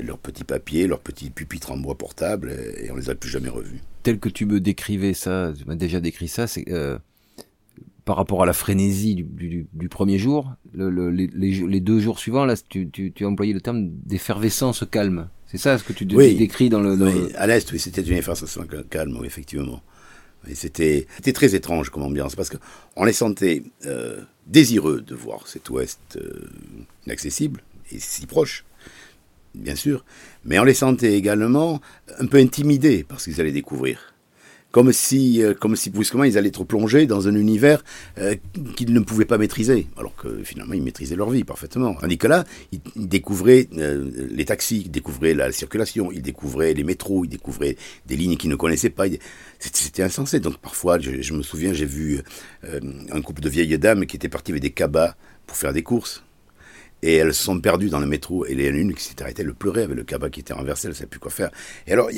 leurs 0.00 0.18
petits 0.18 0.44
papiers, 0.44 0.86
leurs 0.86 1.00
petits 1.00 1.30
pupitres 1.30 1.72
en 1.72 1.76
bois 1.76 1.98
portable, 1.98 2.52
et, 2.52 2.84
et 2.84 2.92
on 2.92 2.96
les 2.96 3.10
a 3.10 3.16
plus 3.16 3.30
jamais 3.30 3.48
revus. 3.48 3.80
tel 4.04 4.20
que 4.20 4.28
tu 4.28 4.46
me 4.46 4.60
décrivais 4.60 5.12
ça, 5.12 5.52
tu 5.58 5.64
m'as 5.64 5.74
déjà 5.74 5.98
décrit 5.98 6.28
ça, 6.28 6.46
c'est 6.46 6.66
euh, 6.68 6.98
par 8.08 8.16
rapport 8.16 8.42
à 8.42 8.46
la 8.46 8.54
frénésie 8.54 9.14
du, 9.16 9.22
du, 9.24 9.66
du 9.70 9.88
premier 9.90 10.18
jour, 10.18 10.50
le, 10.72 10.88
le- 10.88 11.10
les, 11.10 11.80
deux 11.80 12.00
jours 12.00 12.18
suivants, 12.18 12.46
là, 12.46 12.54
tu, 12.66 12.88
tu, 12.88 13.12
tu 13.12 13.26
as 13.26 13.28
employé 13.28 13.52
le 13.52 13.60
terme 13.60 13.90
d'effervescence 14.06 14.82
calme. 14.90 15.28
C'est 15.46 15.58
ça 15.58 15.76
ce 15.76 15.84
que 15.84 15.92
tu 15.92 16.08
Oui. 16.14 16.34
décris 16.34 16.70
dans 16.70 16.80
le. 16.80 16.96
dans 16.96 17.04
Oui, 17.06 17.30
à 17.34 17.46
l'Est, 17.46 17.70
oui, 17.70 17.78
c'était 17.78 18.00
une 18.00 18.16
effervescence 18.16 18.58
calme, 18.88 19.14
oui, 19.20 19.26
effectivement. 19.26 19.82
Et 20.48 20.54
c'était, 20.54 21.06
c'était 21.16 21.34
très 21.34 21.54
étrange 21.54 21.90
comme 21.90 22.02
ambiance, 22.02 22.34
parce 22.34 22.48
qu'on 22.50 23.04
les 23.04 23.12
sentait 23.12 23.62
euh, 23.84 24.22
désireux 24.46 25.02
de 25.02 25.14
voir 25.14 25.46
cet 25.46 25.68
Ouest 25.68 26.00
euh, 26.16 26.48
inaccessible 27.06 27.60
et 27.92 27.98
si 27.98 28.24
proche, 28.24 28.64
bien 29.54 29.74
sûr, 29.74 30.02
mais 30.46 30.58
on 30.58 30.64
les 30.64 30.72
sentait 30.72 31.12
également 31.18 31.82
un 32.18 32.26
peu 32.26 32.38
intimidés 32.38 33.04
par 33.04 33.20
ce 33.20 33.28
qu'ils 33.28 33.38
allaient 33.42 33.52
découvrir. 33.52 34.14
Comme 34.70 34.92
si, 34.92 35.42
euh, 35.42 35.54
comme 35.54 35.76
si 35.76 35.88
brusquement 35.88 36.24
ils 36.24 36.36
allaient 36.36 36.48
être 36.48 36.64
plongés 36.64 37.06
dans 37.06 37.26
un 37.26 37.34
univers 37.34 37.82
euh, 38.18 38.34
qu'ils 38.76 38.92
ne 38.92 39.00
pouvaient 39.00 39.24
pas 39.24 39.38
maîtriser, 39.38 39.86
alors 39.96 40.14
que 40.14 40.42
finalement 40.44 40.74
ils 40.74 40.82
maîtrisaient 40.82 41.16
leur 41.16 41.30
vie 41.30 41.42
parfaitement. 41.42 41.94
Tandis 41.94 42.18
que 42.18 42.28
ils 42.72 43.08
découvraient 43.08 43.68
euh, 43.78 44.10
les 44.30 44.44
taxis, 44.44 44.82
ils 44.84 44.90
découvraient 44.90 45.32
la 45.32 45.52
circulation, 45.52 46.12
ils 46.12 46.20
découvraient 46.20 46.74
les 46.74 46.84
métros, 46.84 47.24
ils 47.24 47.28
découvraient 47.28 47.76
des 48.06 48.16
lignes 48.16 48.36
qu'ils 48.36 48.50
ne 48.50 48.56
connaissaient 48.56 48.90
pas. 48.90 49.06
C'était 49.58 50.02
insensé. 50.02 50.38
Donc 50.38 50.58
parfois, 50.58 50.98
je, 50.98 51.32
me 51.32 51.42
souviens, 51.42 51.72
j'ai 51.72 51.86
vu 51.86 52.20
un 52.62 53.22
couple 53.22 53.40
de 53.40 53.48
vieilles 53.48 53.78
dames 53.78 54.04
qui 54.04 54.16
étaient 54.16 54.28
partis 54.28 54.52
avec 54.52 54.62
des 54.62 54.70
cabas 54.70 55.14
pour 55.46 55.56
faire 55.56 55.72
des 55.72 55.82
courses. 55.82 56.22
Et 57.02 57.14
elles 57.14 57.32
se 57.32 57.44
sont 57.44 57.60
perdues 57.60 57.88
dans 57.88 58.00
le 58.00 58.06
métro. 58.06 58.44
Et 58.46 58.52
il 58.52 58.60
y 58.60 58.94
qui 58.94 59.04
s'est 59.04 59.22
arrêtée, 59.22 59.42
elle 59.42 59.54
pleurait 59.54 59.84
avec 59.84 59.96
le 59.96 60.04
cabas 60.04 60.30
qui 60.30 60.40
était 60.40 60.52
renversé, 60.52 60.86
elle 60.86 60.92
ne 60.92 60.96
savait 60.96 61.08
plus 61.08 61.20
quoi 61.20 61.30
faire. 61.30 61.50
Et 61.86 61.92
alors, 61.92 62.10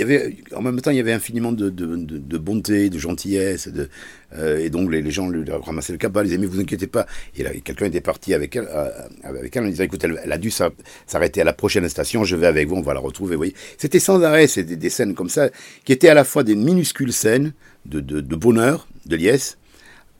en 0.54 0.62
même 0.62 0.80
temps, 0.80 0.90
il 0.90 0.96
y 0.96 1.00
avait 1.00 1.12
infiniment 1.12 1.52
de, 1.52 1.68
bonté, 2.38 2.90
de 2.90 2.98
gentillesse. 2.98 3.68
Euh, 4.34 4.58
et 4.58 4.70
donc, 4.70 4.90
les, 4.90 5.10
gens 5.10 5.28
lui 5.28 5.44
ramassaient 5.50 5.92
le 5.92 5.98
cabas, 5.98 6.22
les 6.22 6.34
amis, 6.34 6.46
vous 6.46 6.60
inquiétez 6.60 6.86
pas. 6.86 7.06
Et 7.36 7.60
quelqu'un 7.60 7.86
était 7.86 8.00
parti 8.00 8.32
avec 8.32 8.56
elle, 8.56 8.68
euh, 8.70 8.88
avec 9.24 9.54
elle 9.54 9.64
en 9.64 9.68
disant, 9.68 9.84
écoute, 9.84 10.04
elle, 10.04 10.32
a 10.32 10.38
dû 10.38 10.50
s'a- 10.50 10.70
s'arrêter 11.06 11.40
à 11.40 11.44
la 11.44 11.52
prochaine 11.52 11.88
station, 11.88 12.24
je 12.24 12.36
vais 12.36 12.46
avec 12.46 12.68
vous, 12.68 12.76
on 12.76 12.82
va 12.82 12.94
la 12.94 13.00
retrouver. 13.00 13.34
Vous 13.34 13.40
voyez, 13.40 13.54
c'était 13.76 13.98
sans 13.98 14.22
arrêt, 14.22 14.46
c'était 14.46 14.76
des 14.76 14.90
scènes 14.90 15.14
comme 15.14 15.28
ça, 15.28 15.50
qui 15.84 15.92
étaient 15.92 16.08
à 16.08 16.14
la 16.14 16.24
fois 16.24 16.42
des 16.44 16.54
minuscules 16.54 17.12
scènes 17.12 17.52
de 17.84 18.36
bonheur, 18.36 18.86
de 19.06 19.16
liesse, 19.16 19.58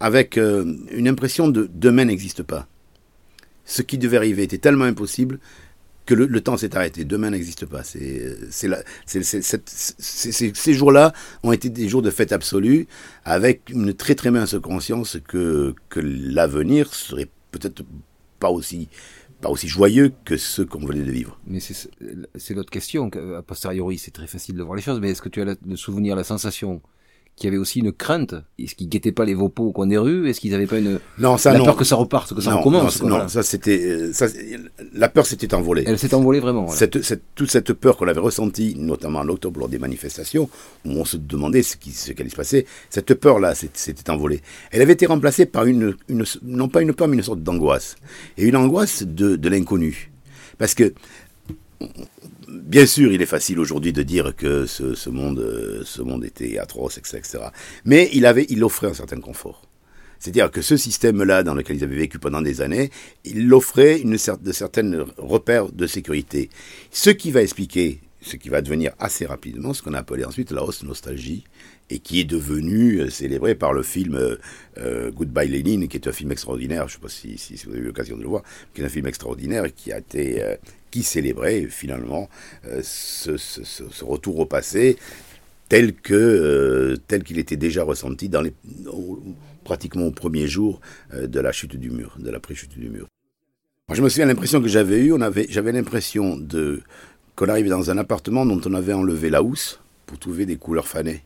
avec 0.00 0.38
euh, 0.38 0.64
une 0.90 1.06
impression 1.06 1.48
de 1.48 1.70
demain 1.72 2.06
n'existe 2.06 2.42
pas 2.42 2.66
ce 3.70 3.82
qui 3.82 3.98
devait 3.98 4.16
arriver 4.16 4.42
était 4.42 4.58
tellement 4.58 4.84
impossible 4.84 5.38
que 6.04 6.14
le, 6.14 6.40
temps 6.40 6.56
s'est 6.56 6.74
arrêté. 6.76 7.04
Demain 7.04 7.30
n'existe 7.30 7.66
pas. 7.66 7.84
C'est- 7.84 8.36
ces 9.06 10.72
jours-là 10.74 11.12
ont 11.44 11.52
été 11.52 11.70
des 11.70 11.88
jours 11.88 12.02
de 12.02 12.10
fête 12.10 12.32
absolue, 12.32 12.88
avec 13.24 13.70
une 13.70 13.94
très 13.94 14.16
très 14.16 14.32
mince 14.32 14.56
conscience 14.60 15.18
que, 15.28 15.74
que 15.88 16.00
l'avenir 16.00 16.92
serait 16.94 17.28
peut-être 17.52 17.84
pas 18.40 18.50
aussi, 18.50 18.88
pas 19.40 19.50
aussi 19.50 19.68
joyeux 19.68 20.12
que 20.24 20.36
ceux 20.36 20.66
qu'on 20.66 20.84
venait 20.84 21.04
de 21.04 21.12
vivre. 21.12 21.38
Mais 21.46 21.60
c'est 21.60 22.54
l'autre 22.54 22.70
question. 22.70 23.08
que, 23.08 23.36
A 23.36 23.42
posteriori, 23.42 23.98
c'est 23.98 24.10
très 24.10 24.26
facile 24.26 24.56
de 24.56 24.64
voir 24.64 24.74
les 24.74 24.82
choses, 24.82 24.98
mais 24.98 25.10
est-ce 25.10 25.22
que 25.22 25.28
tu 25.28 25.40
as 25.42 25.44
le 25.44 25.76
souvenir, 25.76 26.16
la 26.16 26.24
sensation 26.24 26.82
qu'il 27.36 27.46
y 27.46 27.48
avait 27.48 27.56
aussi 27.58 27.78
une 27.80 27.92
crainte 27.92 28.34
Est-ce 28.58 28.74
qu'ils 28.74 28.88
guettaient 28.88 29.12
pas 29.12 29.24
les 29.24 29.34
vopos 29.34 29.64
au 29.68 29.72
coin 29.72 29.86
des 29.86 29.96
rues? 29.96 30.28
Est-ce 30.28 30.40
qu'ils 30.40 30.50
n'avaient 30.50 30.66
pas 30.66 30.78
une 30.78 31.00
Non, 31.18 31.38
ça 31.38 31.52
la 31.52 31.58
non. 31.58 31.64
peur 31.64 31.76
que 31.76 31.84
ça 31.84 31.96
reparte, 31.96 32.34
que 32.34 32.40
ça 32.42 32.50
non, 32.50 32.58
recommence 32.58 32.96
non, 32.96 33.00
quoi, 33.00 33.08
non, 33.08 33.14
voilà. 33.16 33.28
ça 33.28 33.42
c'était, 33.42 33.80
euh, 33.82 34.12
ça, 34.12 34.26
la 34.92 35.08
peur 35.08 35.24
s'était 35.24 35.54
envolée. 35.54 35.84
Elle 35.86 35.98
s'est 35.98 36.12
envolée 36.14 36.40
vraiment. 36.40 36.64
voilà. 36.64 36.78
Cette, 36.78 37.02
cette- 37.02 37.22
toute 37.34 37.50
cette 37.50 37.72
peur 37.72 37.96
qu'on 37.96 38.08
avait 38.08 38.20
ressentie, 38.20 38.74
notamment 38.78 39.20
en 39.20 39.28
octobre 39.28 39.58
lors 39.60 39.68
des 39.70 39.78
manifestations, 39.78 40.50
où 40.84 40.90
on 40.90 41.04
se 41.06 41.16
demandait 41.16 41.62
ce 41.62 41.76
qui, 41.78 41.92
ce 41.92 42.12
qui 42.12 42.20
allait 42.20 42.30
se 42.30 42.36
passer, 42.36 42.66
cette 42.90 43.14
peur-là 43.14 43.54
s'est- 43.54 43.70
s'était 43.74 44.10
envolée. 44.10 44.42
Elle 44.70 44.82
avait 44.82 44.92
été 44.92 45.06
remplacée 45.06 45.46
par 45.46 45.64
une, 45.64 45.94
une- 46.08 46.24
non 46.42 46.68
pas 46.68 46.82
une 46.82 46.92
peur, 46.92 47.08
mais 47.08 47.16
une 47.16 47.22
sorte 47.22 47.42
d'angoisse. 47.42 47.96
Et 48.36 48.44
une 48.46 48.56
angoisse 48.56 49.02
de, 49.02 49.36
de 49.36 49.48
l'inconnu. 49.48 50.10
Parce 50.58 50.74
que, 50.74 50.92
bien 52.48 52.86
sûr, 52.86 53.12
il 53.12 53.22
est 53.22 53.26
facile 53.26 53.58
aujourd'hui 53.58 53.92
de 53.92 54.02
dire 54.02 54.34
que 54.36 54.66
ce, 54.66 55.08
monde, 55.10 55.82
ce 55.84 56.02
monde 56.02 56.24
était 56.24 56.58
atroce, 56.58 56.98
etc., 56.98 57.18
etc. 57.18 57.38
Mais 57.84 58.08
il, 58.12 58.26
avait, 58.26 58.46
il 58.48 58.62
offrait 58.64 58.88
un 58.88 58.94
certain 58.94 59.20
confort. 59.20 59.62
C'est-à-dire 60.18 60.50
que 60.50 60.60
ce 60.60 60.76
système-là, 60.76 61.42
dans 61.42 61.54
lequel 61.54 61.76
ils 61.76 61.84
avaient 61.84 61.96
vécu 61.96 62.18
pendant 62.18 62.42
des 62.42 62.60
années, 62.60 62.90
il 63.24 63.52
offrait 63.54 63.98
une 64.00 64.16
cer- 64.16 64.40
de 64.42 64.52
certaines 64.52 65.04
repères 65.16 65.72
de 65.72 65.86
sécurité. 65.86 66.50
Ce 66.90 67.08
qui 67.08 67.30
va 67.30 67.40
expliquer, 67.40 68.00
ce 68.22 68.36
qui 68.36 68.48
va 68.48 68.60
devenir 68.62 68.92
assez 68.98 69.24
rapidement, 69.26 69.72
ce 69.72 69.82
qu'on 69.82 69.94
a 69.94 69.98
appelé 69.98 70.24
ensuite 70.24 70.50
la 70.50 70.62
hausse 70.62 70.82
nostalgie, 70.82 71.44
et 71.88 71.98
qui 71.98 72.20
est 72.20 72.24
devenu 72.24 73.00
euh, 73.00 73.10
célébré 73.10 73.54
par 73.54 73.72
le 73.72 73.82
film 73.82 74.14
euh, 74.14 74.36
euh, 74.78 75.10
Goodbye 75.10 75.48
Lénine, 75.48 75.88
qui 75.88 75.96
est 75.96 76.06
un 76.06 76.12
film 76.12 76.30
extraordinaire, 76.30 76.86
je 76.88 76.94
ne 76.94 77.00
sais 77.00 77.02
pas 77.02 77.08
si, 77.08 77.38
si- 77.38 77.54
vous 77.66 77.72
avez 77.72 77.80
eu 77.80 77.84
l'occasion 77.86 78.16
de 78.16 78.22
le 78.22 78.28
voir, 78.28 78.42
qui 78.74 78.82
est 78.82 78.84
un 78.84 78.88
film 78.88 79.06
extraordinaire 79.06 79.64
qui 79.74 79.90
a 79.92 79.98
été, 79.98 80.42
qui 80.90 81.02
célébrait 81.02 81.66
finalement 81.68 82.28
ce, 82.82 84.04
retour 84.04 84.38
au 84.38 84.46
passé 84.46 84.96
tel 85.68 85.94
que 85.94 86.96
tel 87.08 87.22
qu'il 87.22 87.38
était 87.38 87.56
déjà 87.56 87.82
ressenti 87.84 88.28
dans 88.28 88.40
les 88.42 88.52
pratiquement 89.64 90.06
au 90.06 90.10
premier 90.10 90.46
jour 90.48 90.80
de 91.12 91.40
la 91.40 91.52
chute 91.52 91.76
du 91.76 91.90
mur, 91.90 92.16
de 92.18 92.30
la 92.30 92.40
pré-chute 92.40 92.76
du 92.78 92.88
mur. 92.88 93.06
Je 93.92 94.02
me 94.02 94.08
souviens 94.08 94.26
l'impression 94.26 94.60
que 94.62 94.68
j'avais 94.68 94.98
eue, 95.00 95.12
on 95.12 95.20
avait, 95.20 95.46
j'avais 95.48 95.72
l'impression 95.72 96.36
de 96.36 96.82
qu'on 97.40 97.48
arrivait 97.48 97.70
dans 97.70 97.90
un 97.90 97.96
appartement 97.96 98.44
dont 98.44 98.60
on 98.66 98.74
avait 98.74 98.92
enlevé 98.92 99.30
la 99.30 99.42
housse 99.42 99.80
pour 100.04 100.18
trouver 100.18 100.44
des 100.44 100.56
couleurs 100.56 100.86
fanées. 100.86 101.24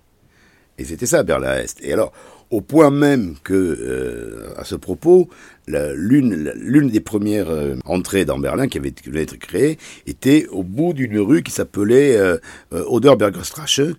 Et 0.78 0.84
c'était 0.84 1.06
ça, 1.06 1.24
Berlin-Est. 1.24 1.80
Et 1.82 1.92
alors, 1.92 2.12
au 2.50 2.60
point 2.60 2.90
même 2.90 3.34
que, 3.42 3.52
euh, 3.52 4.54
à 4.56 4.62
ce 4.62 4.76
propos, 4.76 5.28
l'une 5.66 6.88
des 6.88 7.00
premières 7.00 7.50
euh, 7.50 7.74
entrées 7.84 8.24
dans 8.24 8.38
Berlin 8.38 8.68
qui 8.68 8.78
avait 8.78 8.92
qui 8.92 9.08
venait 9.08 9.26
d'être 9.26 9.38
créée 9.38 9.76
était 10.06 10.46
au 10.52 10.62
bout 10.62 10.92
d'une 10.92 11.18
rue 11.18 11.42
qui 11.42 11.50
s'appelait 11.50 12.16
euh, 12.16 12.36
euh, 12.72 13.94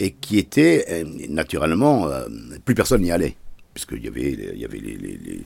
et 0.00 0.10
qui 0.12 0.38
était 0.38 1.04
naturellement 1.28 2.08
plus 2.64 2.74
personne 2.74 3.02
n'y 3.02 3.12
allait 3.12 3.36
puisqu'il 3.74 4.04
y 4.04 4.08
avait 4.08 4.32
y 4.56 4.64
avait 4.64 4.78
les 4.78 4.96
les 4.96 5.44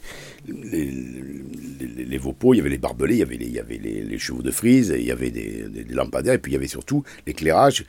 il 2.52 2.56
y 2.56 2.60
avait 2.60 2.70
les 2.70 2.78
barbelés, 2.78 3.14
il 3.14 3.18
y 3.18 3.22
avait 3.22 3.36
les, 3.36 3.48
y 3.48 3.58
avait 3.58 3.78
les, 3.78 4.18
chevaux 4.18 4.42
de 4.42 4.50
frise, 4.50 4.94
il 4.96 5.04
y 5.04 5.10
avait 5.10 5.30
des, 5.30 5.66
lampadaires, 5.90 6.34
et 6.34 6.38
puis 6.38 6.52
il 6.52 6.54
y 6.54 6.58
avait 6.58 6.66
surtout 6.66 7.04
l'éclairage 7.26 7.84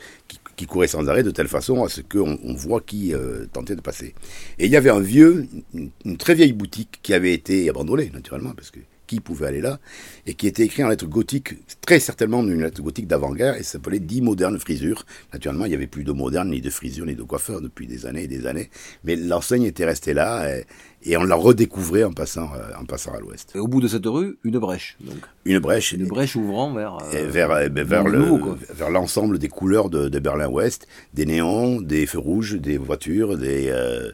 qui, 0.56 0.66
courait 0.66 0.88
sans 0.88 1.08
arrêt 1.10 1.24
de 1.24 1.32
telle 1.32 1.48
façon 1.48 1.84
à 1.84 1.90
ce 1.90 2.02
qu'on 2.02 2.40
on 2.44 2.54
voit 2.54 2.82
qui 2.82 3.14
euh, 3.14 3.46
tentait 3.52 3.76
de 3.76 3.82
passer. 3.82 4.16
Et 4.58 4.66
il 4.66 4.72
y 4.72 4.78
avait 4.78 4.90
un 4.90 5.02
vieux, 5.02 5.48
une, 5.74 6.18
très 6.18 6.34
vieille 6.34 6.54
boutique 6.54 7.00
qui 7.04 7.14
avait 7.14 7.34
été 7.34 7.70
abandonnée, 7.70 8.10
naturellement, 8.14 8.54
parce 8.56 8.72
qu'il 8.72 8.84
qui 9.06 9.20
pouvait 9.20 9.48
aller 9.48 9.62
là, 9.62 9.80
et 10.26 10.34
qui 10.34 10.48
était 10.48 10.64
écrit 10.64 10.84
en 10.84 10.90
lettres 10.90 11.08
gothiques, 11.08 11.56
très 11.82 12.00
certainement 12.00 12.42
une 12.44 12.62
lettre 12.62 12.82
gothique 12.82 13.08
d'avant-guerre, 13.08 13.56
et 13.56 13.64
s'appelait 13.64 14.00
Dix 14.00 14.22
modernes 14.22 14.60
frisures. 14.60 15.06
Naturellement, 15.34 15.66
il 15.66 15.70
n'y 15.70 15.76
avait 15.76 15.88
plus 15.88 16.04
de 16.04 16.12
modernes, 16.12 16.50
ni 16.50 16.62
de 16.62 16.70
frisures, 16.70 17.06
ni 17.06 17.16
de 17.16 17.24
coiffeurs 17.24 17.62
depuis 17.62 17.88
des 17.88 18.06
années 18.06 18.24
et 18.24 18.28
des 18.28 18.48
années, 18.48 18.70
mais 19.04 19.16
l'enseigne 19.16 19.64
était 19.64 19.86
restée 19.86 20.14
là, 20.14 20.50
et, 20.50 20.66
et 21.04 21.18
on 21.18 21.24
la 21.24 21.36
redécouvrait 21.36 22.04
en 22.04 22.14
passant, 22.14 22.50
euh, 22.56 22.72
en 22.80 22.86
passant 22.86 23.14
à 23.14 23.20
l'ouest. 23.20 23.52
Et 23.56 23.60
au 23.60 23.68
bout 23.68 23.82
de 23.82 23.88
cette 23.88 24.06
rue, 24.06 24.38
une 24.44 24.58
brèche. 24.60 24.98
Donc. 25.02 25.18
Une 25.46 25.60
brèche. 25.60 25.94
Une 25.94 26.08
brèche 26.08 26.36
ouvrant 26.36 26.74
vers, 26.74 26.98
euh, 27.14 27.28
vers, 27.28 27.52
euh, 27.52 27.70
ben, 27.70 27.86
vers, 27.86 28.04
le, 28.04 28.26
vers 28.74 28.90
l'ensemble 28.90 29.38
des 29.38 29.48
couleurs 29.48 29.90
de, 29.90 30.10
de 30.10 30.20
Berlin-Ouest, 30.20 30.88
des 31.14 31.26
néons, 31.26 31.80
des 31.80 32.08
feux 32.08 32.20
rouges, 32.20 32.56
des 32.56 32.78
voitures 32.78 33.38
des, 33.38 33.68
euh, 33.70 34.12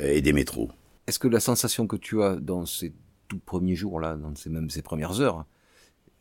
et 0.00 0.22
des 0.22 0.32
métros. 0.32 0.70
Est-ce 1.06 1.18
que 1.18 1.28
la 1.28 1.40
sensation 1.40 1.86
que 1.86 1.96
tu 1.96 2.22
as 2.22 2.36
dans 2.36 2.64
ces 2.64 2.92
tout 3.32 3.40
premiers 3.44 3.74
jours-là, 3.74 4.16
dans 4.16 4.34
ces, 4.34 4.50
même 4.50 4.68
ces 4.68 4.82
premières 4.82 5.20
heures, 5.20 5.46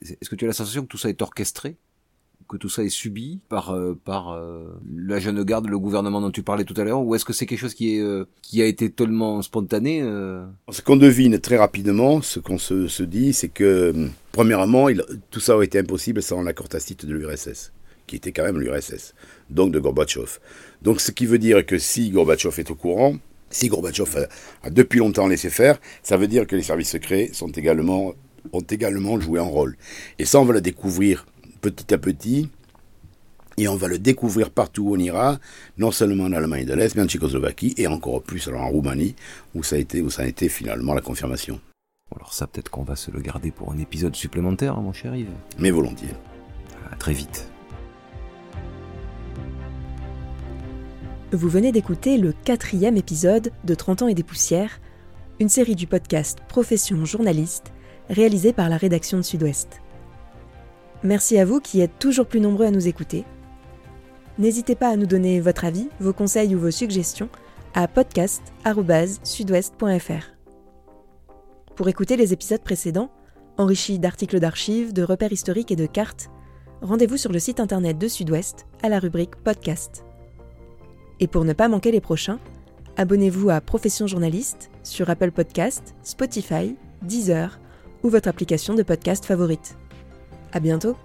est-ce 0.01 0.29
que 0.29 0.35
tu 0.35 0.45
as 0.45 0.47
la 0.47 0.53
sensation 0.53 0.83
que 0.83 0.87
tout 0.87 0.97
ça 0.97 1.09
est 1.09 1.21
orchestré? 1.21 1.75
Que 2.47 2.57
tout 2.57 2.69
ça 2.69 2.83
est 2.83 2.89
subi 2.89 3.39
par 3.49 3.71
euh, 3.71 3.97
par 4.03 4.31
euh, 4.31 4.65
la 4.93 5.19
jeune 5.19 5.43
garde, 5.43 5.67
le 5.67 5.77
gouvernement 5.77 6.19
dont 6.21 6.31
tu 6.31 6.43
parlais 6.43 6.65
tout 6.65 6.73
à 6.77 6.83
l'heure, 6.83 7.01
ou 7.01 7.15
est-ce 7.15 7.23
que 7.23 7.33
c'est 7.33 7.45
quelque 7.45 7.59
chose 7.59 7.73
qui 7.73 7.99
euh, 7.99 8.25
a 8.55 8.63
été 8.63 8.89
tellement 8.89 9.41
spontané 9.41 10.01
Ce 10.69 10.81
qu'on 10.81 10.97
devine 10.97 11.39
très 11.39 11.57
rapidement, 11.57 12.21
ce 12.21 12.39
qu'on 12.39 12.57
se, 12.57 13.03
dit, 13.03 13.33
c'est 13.33 13.49
que 13.49 14.09
premièrement, 14.31 14.87
tout 15.29 15.39
ça 15.39 15.55
aurait 15.55 15.65
été 15.65 15.79
impossible 15.79 16.21
sans 16.21 16.41
l'accord 16.41 16.67
tacite 16.67 17.05
de 17.05 17.13
l'URSS, 17.13 17.71
qui 18.07 18.15
était 18.15 18.31
quand 18.31 18.43
même 18.43 18.59
l'URSS, 18.59 19.13
donc 19.49 19.71
de 19.71 19.79
Gorbatchev. 19.79 20.39
Donc 20.81 20.99
ce 20.99 21.11
qui 21.11 21.25
veut 21.25 21.39
dire 21.39 21.65
que 21.65 21.77
si 21.77 22.09
Gorbatchev 22.09 22.59
est 22.59 22.71
au 22.71 22.75
courant, 22.75 23.17
si 23.51 23.67
Gorbatchev 23.67 24.27
a, 24.63 24.67
a 24.67 24.69
depuis 24.69 24.99
longtemps 24.99 25.27
laissé 25.27 25.49
faire, 25.49 25.79
ça 26.03 26.17
veut 26.17 26.27
dire 26.27 26.47
que 26.47 26.55
les 26.55 26.63
services 26.63 26.89
secrets 26.89 27.29
sont 27.33 27.49
également 27.49 28.13
ont 28.53 28.61
également 28.61 29.19
joué 29.19 29.39
un 29.39 29.43
rôle. 29.43 29.77
Et 30.19 30.25
ça, 30.25 30.39
on 30.39 30.45
va 30.45 30.53
le 30.53 30.61
découvrir 30.61 31.25
petit 31.61 31.93
à 31.93 31.97
petit, 31.97 32.49
et 33.57 33.67
on 33.67 33.75
va 33.75 33.87
le 33.87 33.99
découvrir 33.99 34.49
partout 34.49 34.83
où 34.83 34.95
on 34.95 34.99
ira, 34.99 35.39
non 35.77 35.91
seulement 35.91 36.23
en 36.23 36.33
Allemagne 36.33 36.65
de 36.65 36.73
l'Est, 36.73 36.95
mais 36.95 37.03
en 37.03 37.07
Tchécoslovaquie, 37.07 37.75
et 37.77 37.87
encore 37.87 38.23
plus 38.23 38.47
en 38.47 38.67
Roumanie, 38.69 39.15
où 39.53 39.63
ça 39.63 39.75
a 39.75 39.79
été, 39.79 40.01
où 40.01 40.09
ça 40.09 40.23
a 40.23 40.25
été 40.25 40.49
finalement 40.49 40.93
la 40.93 41.01
confirmation. 41.01 41.59
Alors 42.15 42.33
ça, 42.33 42.47
peut-être 42.47 42.69
qu'on 42.69 42.83
va 42.83 42.95
se 42.95 43.11
le 43.11 43.21
garder 43.21 43.51
pour 43.51 43.71
un 43.71 43.77
épisode 43.77 44.15
supplémentaire, 44.15 44.77
hein, 44.77 44.81
mon 44.81 44.93
cher 44.93 45.15
Yves. 45.15 45.29
Mais 45.59 45.71
volontiers. 45.71 46.09
À 46.91 46.95
très 46.95 47.13
vite. 47.13 47.47
Vous 51.33 51.47
venez 51.47 51.71
d'écouter 51.71 52.17
le 52.17 52.33
quatrième 52.33 52.97
épisode 52.97 53.53
de 53.63 53.73
30 53.73 54.01
ans 54.01 54.09
et 54.09 54.13
des 54.13 54.23
poussières, 54.23 54.81
une 55.39 55.47
série 55.47 55.75
du 55.75 55.87
podcast 55.87 56.39
Profession 56.49 57.05
journaliste, 57.05 57.71
réalisée 58.09 58.51
par 58.51 58.67
la 58.67 58.75
rédaction 58.75 59.17
de 59.17 59.21
Sud-Ouest. 59.21 59.81
Merci 61.03 61.37
à 61.37 61.45
vous 61.45 61.61
qui 61.61 61.79
êtes 61.79 61.97
toujours 61.99 62.25
plus 62.25 62.41
nombreux 62.41 62.65
à 62.65 62.71
nous 62.71 62.89
écouter. 62.89 63.23
N'hésitez 64.39 64.75
pas 64.75 64.89
à 64.89 64.97
nous 64.97 65.05
donner 65.05 65.39
votre 65.39 65.63
avis, 65.63 65.87
vos 66.01 66.11
conseils 66.11 66.53
ou 66.53 66.59
vos 66.59 66.71
suggestions 66.71 67.29
à 67.75 67.87
podcast.sudouest.fr. 67.87 70.33
Pour 71.77 71.87
écouter 71.87 72.17
les 72.17 72.33
épisodes 72.33 72.61
précédents, 72.61 73.09
enrichis 73.57 73.99
d'articles 73.99 74.41
d'archives, 74.41 74.91
de 74.91 75.03
repères 75.03 75.31
historiques 75.31 75.71
et 75.71 75.77
de 75.77 75.85
cartes, 75.85 76.29
rendez-vous 76.81 77.15
sur 77.15 77.31
le 77.31 77.39
site 77.39 77.61
internet 77.61 77.97
de 77.97 78.09
Sud-Ouest 78.09 78.65
à 78.83 78.89
la 78.89 78.99
rubrique 78.99 79.37
Podcast. 79.37 80.03
Et 81.21 81.27
pour 81.27 81.45
ne 81.45 81.53
pas 81.53 81.69
manquer 81.69 81.91
les 81.91 82.01
prochains, 82.01 82.39
abonnez-vous 82.97 83.51
à 83.51 83.61
Profession 83.61 84.07
Journaliste 84.07 84.71
sur 84.83 85.09
Apple 85.09 85.31
Podcast, 85.31 85.95
Spotify, 86.01 86.75
Deezer 87.03 87.59
ou 88.03 88.09
votre 88.09 88.27
application 88.27 88.73
de 88.73 88.81
podcast 88.81 89.23
favorite. 89.23 89.77
À 90.51 90.59
bientôt 90.59 90.97